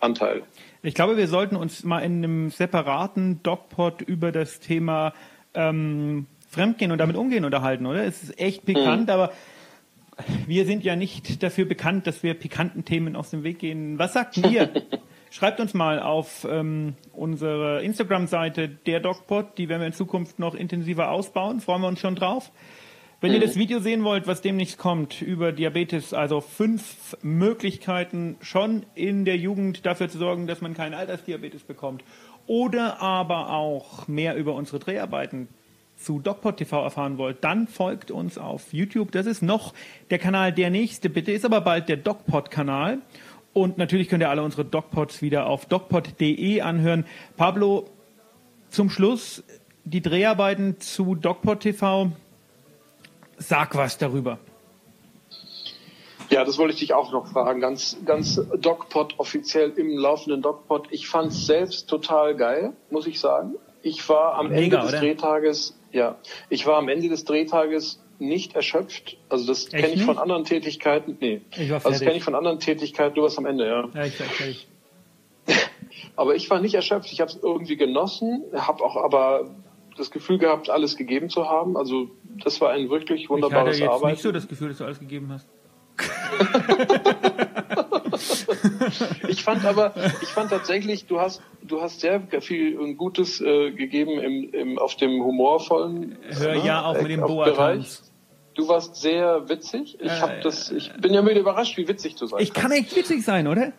Anteil. 0.01 0.43
Ich 0.83 0.95
glaube, 0.95 1.17
wir 1.17 1.29
sollten 1.29 1.57
uns 1.57 1.85
mal 1.85 2.01
in 2.01 2.19
einem 2.19 2.51
separaten 2.51 3.43
Dogpod 3.43 4.03
über 4.03 4.33
das 4.33 4.61
Thema 4.61 5.15
ähm, 5.55 6.27
Fremdgehen 6.49 6.93
und 6.93 6.99
damit 6.99 7.17
umgehen 7.17 7.45
unterhalten, 7.45 7.87
oder? 7.87 8.05
Es 8.05 8.23
ist 8.23 8.39
echt 8.39 8.65
pikant, 8.65 9.05
mhm. 9.05 9.11
aber 9.11 9.33
wir 10.47 10.65
sind 10.65 10.85
ja 10.85 10.97
nicht 10.97 11.43
dafür 11.43 11.65
bekannt, 11.65 12.07
dass 12.07 12.23
wir 12.23 12.35
pikanten 12.35 12.85
Themen 12.85 13.17
aus 13.17 13.31
dem 13.31 13.43
Weg 13.43 13.59
gehen. 13.59 13.99
Was 13.99 14.13
sagt 14.15 14.37
ihr? 14.39 14.71
Schreibt 15.31 15.61
uns 15.61 15.75
mal 15.75 16.01
auf 16.01 16.47
ähm, 16.49 16.95
unsere 17.13 17.83
Instagram-Seite 17.83 18.69
der 18.69 19.01
DocPod, 19.01 19.59
die 19.59 19.69
werden 19.69 19.81
wir 19.81 19.89
in 19.89 19.93
Zukunft 19.93 20.39
noch 20.39 20.55
intensiver 20.55 21.11
ausbauen, 21.11 21.61
freuen 21.61 21.83
wir 21.83 21.89
uns 21.89 22.01
schon 22.01 22.15
drauf. 22.15 22.51
Wenn 23.21 23.31
mhm. 23.31 23.37
ihr 23.37 23.47
das 23.47 23.57
Video 23.57 23.81
sehen 23.81 24.05
wollt, 24.05 24.27
was 24.27 24.43
demnächst 24.43 24.79
kommt 24.79 25.23
über 25.23 25.53
Diabetes, 25.53 26.13
also 26.13 26.41
fünf 26.41 27.17
Möglichkeiten 27.23 28.37
schon 28.41 28.85
in 28.95 29.25
der 29.25 29.37
Jugend 29.37 29.87
dafür 29.87 30.09
zu 30.09 30.19
sorgen, 30.19 30.47
dass 30.47 30.61
man 30.61 30.75
keinen 30.75 30.95
Altersdiabetes 30.95 31.63
bekommt 31.63 32.05
oder 32.47 33.01
aber 33.01 33.51
auch 33.51 34.07
mehr 34.07 34.37
über 34.37 34.55
unsere 34.55 34.79
Dreharbeiten 34.79 35.49
zu 35.97 36.19
DocPod 36.19 36.59
TV 36.59 36.83
erfahren 36.83 37.17
wollt, 37.19 37.43
dann 37.43 37.69
folgt 37.69 38.11
uns 38.11 38.39
auf 38.39 38.73
YouTube. 38.73 39.13
Das 39.13 39.27
ist 39.27 39.43
noch 39.43 39.73
der 40.11 40.19
Kanal 40.19 40.53
Der 40.53 40.71
Nächste, 40.71 41.09
bitte, 41.09 41.33
ist 41.33 41.45
aber 41.45 41.63
bald 41.63 41.89
der 41.89 41.97
DocPod-Kanal. 41.97 42.99
Und 43.57 43.79
natürlich 43.79 44.11
könnt 44.11 44.23
ihr 44.23 44.29
alle 44.29 44.43
unsere 44.43 44.67
DocPods 44.67 45.23
wieder 45.23 45.47
auf 45.47 45.65
docpod.de 45.65 46.61
anhören. 46.61 47.07
Pablo, 47.39 47.89
zum 48.69 48.91
Schluss 48.91 49.43
die 49.85 50.03
Dreharbeiten 50.03 50.79
zu 50.79 51.15
DocPod 51.15 51.61
TV. 51.61 52.13
Sag 53.39 53.75
was 53.75 53.97
darüber. 53.97 54.39
Ja, 56.29 56.45
das 56.45 56.59
wollte 56.59 56.75
ich 56.75 56.81
dich 56.81 56.93
auch 56.93 57.13
noch 57.13 57.29
fragen. 57.29 57.63
Ganz, 57.63 57.97
ganz 58.05 58.39
DocPod 58.61 59.15
offiziell 59.17 59.71
im 59.71 59.97
laufenden 59.97 60.43
DocPod. 60.43 60.89
Ich 60.91 61.09
fand 61.09 61.29
es 61.29 61.47
selbst 61.47 61.89
total 61.89 62.37
geil, 62.37 62.75
muss 62.91 63.07
ich 63.07 63.19
sagen. 63.19 63.55
Ich 63.81 64.07
war 64.07 64.35
am 64.35 64.49
Mega, 64.49 64.61
Ende 64.61 64.77
des 64.81 64.89
oder? 64.89 64.99
Drehtages, 64.99 65.79
ja, 65.93 66.17
ich 66.51 66.67
war 66.67 66.77
am 66.77 66.91
Ende 66.91 67.09
des 67.09 67.25
Drehtages 67.25 68.01
nicht 68.19 68.55
erschöpft. 68.55 69.17
Also 69.29 69.47
das 69.47 69.69
kenne 69.69 69.95
ich 69.95 70.03
von 70.03 70.19
anderen 70.19 70.45
Tätigkeiten. 70.45 71.17
Nee. 71.21 71.43
Ich 71.57 71.71
war 71.71 71.77
also 71.77 71.91
das 71.91 72.01
kenne 72.01 72.17
ich 72.17 72.25
von 72.25 72.35
anderen 72.35 72.59
Tätigkeiten, 72.61 73.15
du 73.15 73.23
warst 73.23 73.39
am 73.39 73.47
Ende, 73.47 73.67
ja. 73.67 73.89
Ja, 73.95 74.05
ich 74.05 74.19
war 74.21 74.27
fertig. 74.27 74.69
aber 76.17 76.35
ich 76.35 76.51
war 76.51 76.61
nicht 76.61 76.75
erschöpft. 76.75 77.13
Ich 77.13 77.21
habe 77.21 77.31
es 77.31 77.39
irgendwie 77.43 77.77
genossen, 77.77 78.45
habe 78.55 78.83
auch 78.83 78.97
aber 78.97 79.51
das 79.97 80.11
Gefühl 80.11 80.39
gehabt, 80.39 80.69
alles 80.71 80.97
gegeben 80.97 81.31
zu 81.31 81.49
haben. 81.49 81.77
Also 81.77 82.11
das 82.43 82.61
war 82.61 82.71
ein 82.71 82.91
wirklich 82.91 83.29
wunderbares 83.31 83.77
ich 83.77 83.83
hatte 83.83 83.93
jetzt 83.93 83.95
Arbeiten. 83.95 84.13
nicht 84.13 84.23
so 84.23 84.33
das 84.33 84.49
Gefühl, 84.49 84.69
dass 84.69 84.79
du 84.79 84.85
alles 84.85 84.99
gegeben 84.99 85.33
hast. 85.33 85.47
ich 89.29 89.43
fand 89.43 89.65
aber, 89.65 89.95
ich 90.23 90.29
fand 90.29 90.51
tatsächlich, 90.51 91.07
du 91.07 91.21
hast, 91.21 91.43
du 91.63 91.81
hast 91.81 92.01
sehr 92.01 92.23
viel 92.41 92.79
und 92.79 92.97
Gutes 92.97 93.41
äh, 93.41 93.71
gegeben 93.71 94.19
im, 94.19 94.53
im, 94.53 94.79
auf 94.79 94.97
dem 94.97 95.23
humorvollen. 95.23 96.19
Hör 96.39 96.55
ja 96.55 96.85
auch 96.85 97.01
mit 97.01 97.11
dem 97.11 97.21
Bereich. 97.21 98.01
Du 98.55 98.69
warst 98.69 98.97
sehr 98.97 99.49
witzig. 99.49 99.99
Ich 100.01 100.11
äh, 100.11 100.21
hab 100.21 100.41
das, 100.41 100.71
ich 100.71 100.93
bin 100.95 101.13
ja 101.13 101.21
müde 101.21 101.41
überrascht, 101.41 101.77
wie 101.77 101.89
witzig 101.89 102.15
du 102.15 102.27
sein 102.27 102.41
Ich 102.41 102.55
kann 102.55 102.73
echt 102.73 102.97
witzig 102.97 103.23
sein, 103.23 103.47
oder? 103.47 103.73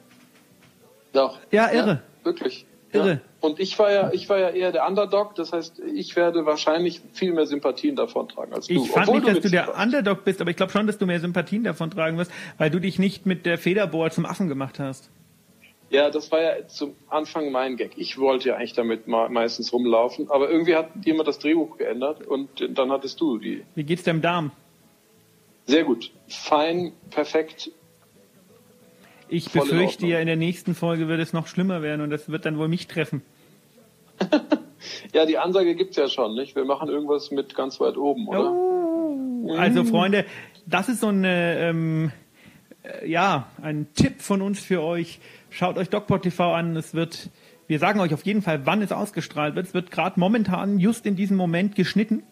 Doch. 1.14 1.40
Ja, 1.52 1.72
irre. 1.72 1.90
Ja, 1.90 2.26
wirklich. 2.26 2.66
Irre. 2.92 3.10
Ja. 3.10 3.20
Und 3.48 3.62
ich 3.62 3.80
war 3.80 3.94
ja, 3.94 4.12
ich 4.12 4.28
war 4.28 4.40
ja 4.40 4.50
eher 4.50 4.74
der 4.74 4.86
Underdog, 4.86 5.34
das 5.36 5.54
heißt, 5.54 5.80
ich 5.80 6.18
werde 6.18 6.46
wahrscheinlich 6.46 7.02
viel 7.14 7.32
mehr 7.32 7.46
Sympathien 7.46 7.96
davon 7.96 8.28
tragen 8.28 8.54
als 8.54 8.68
du. 8.68 8.74
Ich 8.74 8.92
fand 8.92 9.08
nicht, 9.08 9.26
du 9.26 9.34
dass 9.34 9.40
du 9.40 9.50
der 9.50 9.68
warst. 9.68 9.82
Underdog 9.82 10.26
bist, 10.26 10.42
aber 10.42 10.50
ich 10.50 10.58
glaube 10.58 10.74
schon, 10.74 10.86
dass 10.86 10.98
du 10.98 11.06
mehr 11.06 11.22
Sympathien 11.22 11.64
davon 11.64 11.90
tragen 11.90 12.18
wirst, 12.18 12.30
weil 12.58 12.70
du 12.70 12.82
dich 12.82 13.00
nicht 13.00 13.26
mit 13.26 13.46
der 13.46 13.58
Federbohr 13.58 14.12
zum 14.12 14.26
Affen 14.26 14.50
gemacht 14.50 14.80
hast. 14.80 15.10
Ja, 15.90 16.10
das 16.10 16.30
war 16.30 16.42
ja 16.42 16.68
zum 16.68 16.98
Anfang 17.08 17.50
mein 17.54 17.78
Gag. 17.78 17.92
Ich 17.96 18.18
wollte 18.18 18.50
ja 18.50 18.58
eigentlich 18.58 18.74
damit 18.74 19.08
meistens 19.08 19.72
rumlaufen, 19.72 20.30
aber 20.30 20.50
irgendwie 20.50 20.76
hat 20.76 20.90
jemand 21.06 21.30
das 21.30 21.40
Drehbuch 21.40 21.78
geändert 21.78 22.28
und 22.28 22.50
dann 22.78 22.92
hattest 22.92 23.22
du 23.22 23.38
die. 23.38 23.64
Wie 23.76 23.86
geht's 23.86 24.04
deinem 24.04 24.22
Darm? 24.22 24.52
Sehr 25.68 25.86
gut. 25.86 26.12
Fein, 26.28 26.92
perfekt, 27.12 27.72
ich 29.30 29.52
befürchte 29.52 30.08
ja, 30.08 30.20
in 30.20 30.28
der 30.28 30.36
nächsten 30.36 30.74
Folge 30.74 31.08
wird 31.08 31.20
es 31.20 31.34
noch 31.34 31.48
schlimmer 31.48 31.82
werden 31.82 32.02
und 32.02 32.10
das 32.10 32.30
wird 32.30 32.46
dann 32.46 32.58
wohl 32.58 32.68
mich 32.68 32.88
treffen. 32.88 33.22
Ja, 35.14 35.26
die 35.26 35.38
Ansage 35.38 35.76
gibt's 35.76 35.98
ja 35.98 36.08
schon, 36.08 36.36
nicht? 36.36 36.56
Wir 36.56 36.66
machen 36.66 36.90
irgendwas 36.90 37.32
mit 37.32 37.56
ganz 37.56 37.80
weit 37.80 37.98
oben, 37.98 38.28
oder? 38.28 38.52
Oh. 38.52 39.56
Also 39.56 39.84
Freunde, 39.84 40.26
das 40.66 40.90
ist 40.90 41.02
so 41.02 41.08
eine, 41.08 41.58
ähm, 41.60 42.12
äh, 42.84 43.10
ja, 43.10 43.48
ein 43.62 43.88
Tipp 43.94 44.22
von 44.22 44.42
uns 44.42 44.60
für 44.60 44.82
euch. 44.82 45.20
Schaut 45.50 45.78
euch 45.78 45.90
DocPort 45.90 46.24
TV 46.24 46.54
an. 46.54 46.76
Es 46.76 46.94
wird, 46.94 47.30
wir 47.68 47.80
sagen 47.80 48.00
euch 48.00 48.14
auf 48.14 48.26
jeden 48.26 48.42
Fall, 48.42 48.66
wann 48.66 48.82
es 48.82 48.92
ausgestrahlt 48.92 49.56
wird. 49.56 49.68
Es 49.68 49.74
wird 49.74 49.92
gerade 49.92 50.20
momentan, 50.20 50.80
just 50.80 51.06
in 51.06 51.16
diesem 51.16 51.38
Moment 51.38 51.76
geschnitten. 51.76 52.24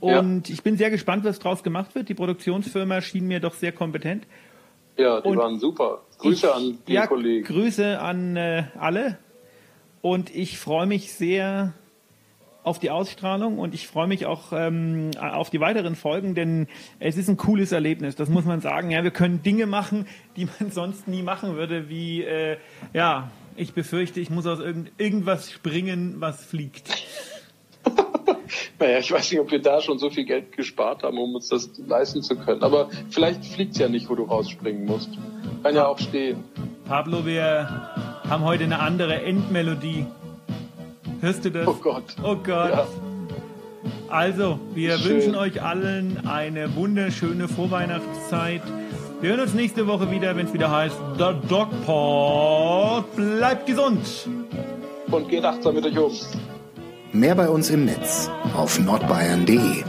Und 0.00 0.48
ja. 0.48 0.54
ich 0.54 0.62
bin 0.62 0.76
sehr 0.76 0.90
gespannt, 0.90 1.24
was 1.24 1.38
draus 1.38 1.62
gemacht 1.62 1.94
wird. 1.94 2.08
Die 2.08 2.14
Produktionsfirma 2.14 3.00
schien 3.00 3.26
mir 3.26 3.40
doch 3.40 3.54
sehr 3.54 3.72
kompetent. 3.72 4.26
Ja, 4.96 5.20
die 5.20 5.28
und 5.28 5.36
waren 5.38 5.58
super. 5.58 6.02
Grüße 6.18 6.46
ich, 6.46 6.52
an 6.52 6.78
die 6.86 6.92
ja, 6.92 7.06
Kollegen. 7.06 7.44
Grüße 7.44 8.00
an 8.00 8.36
äh, 8.36 8.64
alle. 8.78 9.18
Und 10.04 10.34
ich 10.34 10.58
freue 10.58 10.84
mich 10.84 11.14
sehr 11.14 11.72
auf 12.62 12.78
die 12.78 12.90
Ausstrahlung 12.90 13.58
und 13.58 13.72
ich 13.72 13.86
freue 13.86 14.06
mich 14.06 14.26
auch 14.26 14.52
ähm, 14.52 15.12
auf 15.18 15.48
die 15.48 15.60
weiteren 15.60 15.96
Folgen, 15.96 16.34
denn 16.34 16.68
es 16.98 17.16
ist 17.16 17.30
ein 17.30 17.38
cooles 17.38 17.72
Erlebnis, 17.72 18.14
das 18.14 18.28
muss 18.28 18.44
man 18.44 18.60
sagen. 18.60 18.90
Ja, 18.90 19.02
wir 19.02 19.12
können 19.12 19.42
Dinge 19.42 19.64
machen, 19.64 20.06
die 20.36 20.44
man 20.60 20.70
sonst 20.70 21.08
nie 21.08 21.22
machen 21.22 21.56
würde, 21.56 21.88
wie 21.88 22.22
äh, 22.22 22.58
ja, 22.92 23.30
ich 23.56 23.72
befürchte, 23.72 24.20
ich 24.20 24.28
muss 24.28 24.46
aus 24.46 24.60
irgend, 24.60 24.92
irgendwas 24.98 25.50
springen, 25.50 26.16
was 26.18 26.44
fliegt. 26.44 26.90
Naja, 28.78 28.98
ich 28.98 29.10
weiß 29.10 29.30
nicht, 29.30 29.40
ob 29.40 29.50
wir 29.50 29.62
da 29.62 29.80
schon 29.80 29.98
so 29.98 30.10
viel 30.10 30.24
Geld 30.24 30.52
gespart 30.52 31.04
haben, 31.04 31.16
um 31.16 31.34
uns 31.34 31.48
das 31.48 31.70
leisten 31.86 32.22
zu 32.22 32.36
können. 32.36 32.62
Aber 32.62 32.90
vielleicht 33.08 33.44
fliegt 33.44 33.72
es 33.72 33.78
ja 33.78 33.88
nicht, 33.88 34.08
wo 34.08 34.14
du 34.16 34.24
rausspringen 34.24 34.84
musst. 34.84 35.10
Kann 35.62 35.74
ja 35.74 35.86
auch 35.86 35.98
stehen. 35.98 36.44
Pablo, 36.86 37.24
wir 37.24 38.13
haben 38.28 38.44
heute 38.44 38.64
eine 38.64 38.80
andere 38.80 39.22
Endmelodie. 39.22 40.06
Hörst 41.20 41.44
du 41.44 41.50
das? 41.50 41.66
Oh 41.66 41.74
Gott. 41.74 42.04
Oh 42.22 42.36
Gott. 42.36 42.70
Ja. 42.70 42.86
Also, 44.08 44.60
wir 44.74 44.98
Schön. 44.98 45.16
wünschen 45.16 45.34
euch 45.34 45.62
allen 45.62 46.26
eine 46.26 46.74
wunderschöne 46.76 47.48
Vorweihnachtszeit. 47.48 48.62
Wir 49.20 49.30
hören 49.30 49.40
uns 49.40 49.54
nächste 49.54 49.86
Woche 49.86 50.10
wieder, 50.10 50.36
wenn 50.36 50.46
es 50.46 50.52
wieder 50.52 50.70
heißt 50.70 50.96
The 51.18 51.48
Dog 51.48 51.68
Pod. 51.84 53.16
Bleibt 53.16 53.66
gesund. 53.66 54.28
Und 55.10 55.28
geht 55.28 55.44
achtsam 55.44 55.74
mit 55.74 55.86
euch 55.86 55.98
um. 55.98 56.12
Mehr 57.12 57.34
bei 57.34 57.48
uns 57.48 57.70
im 57.70 57.84
Netz 57.84 58.30
auf 58.54 58.78
nordbayern.de. 58.78 59.84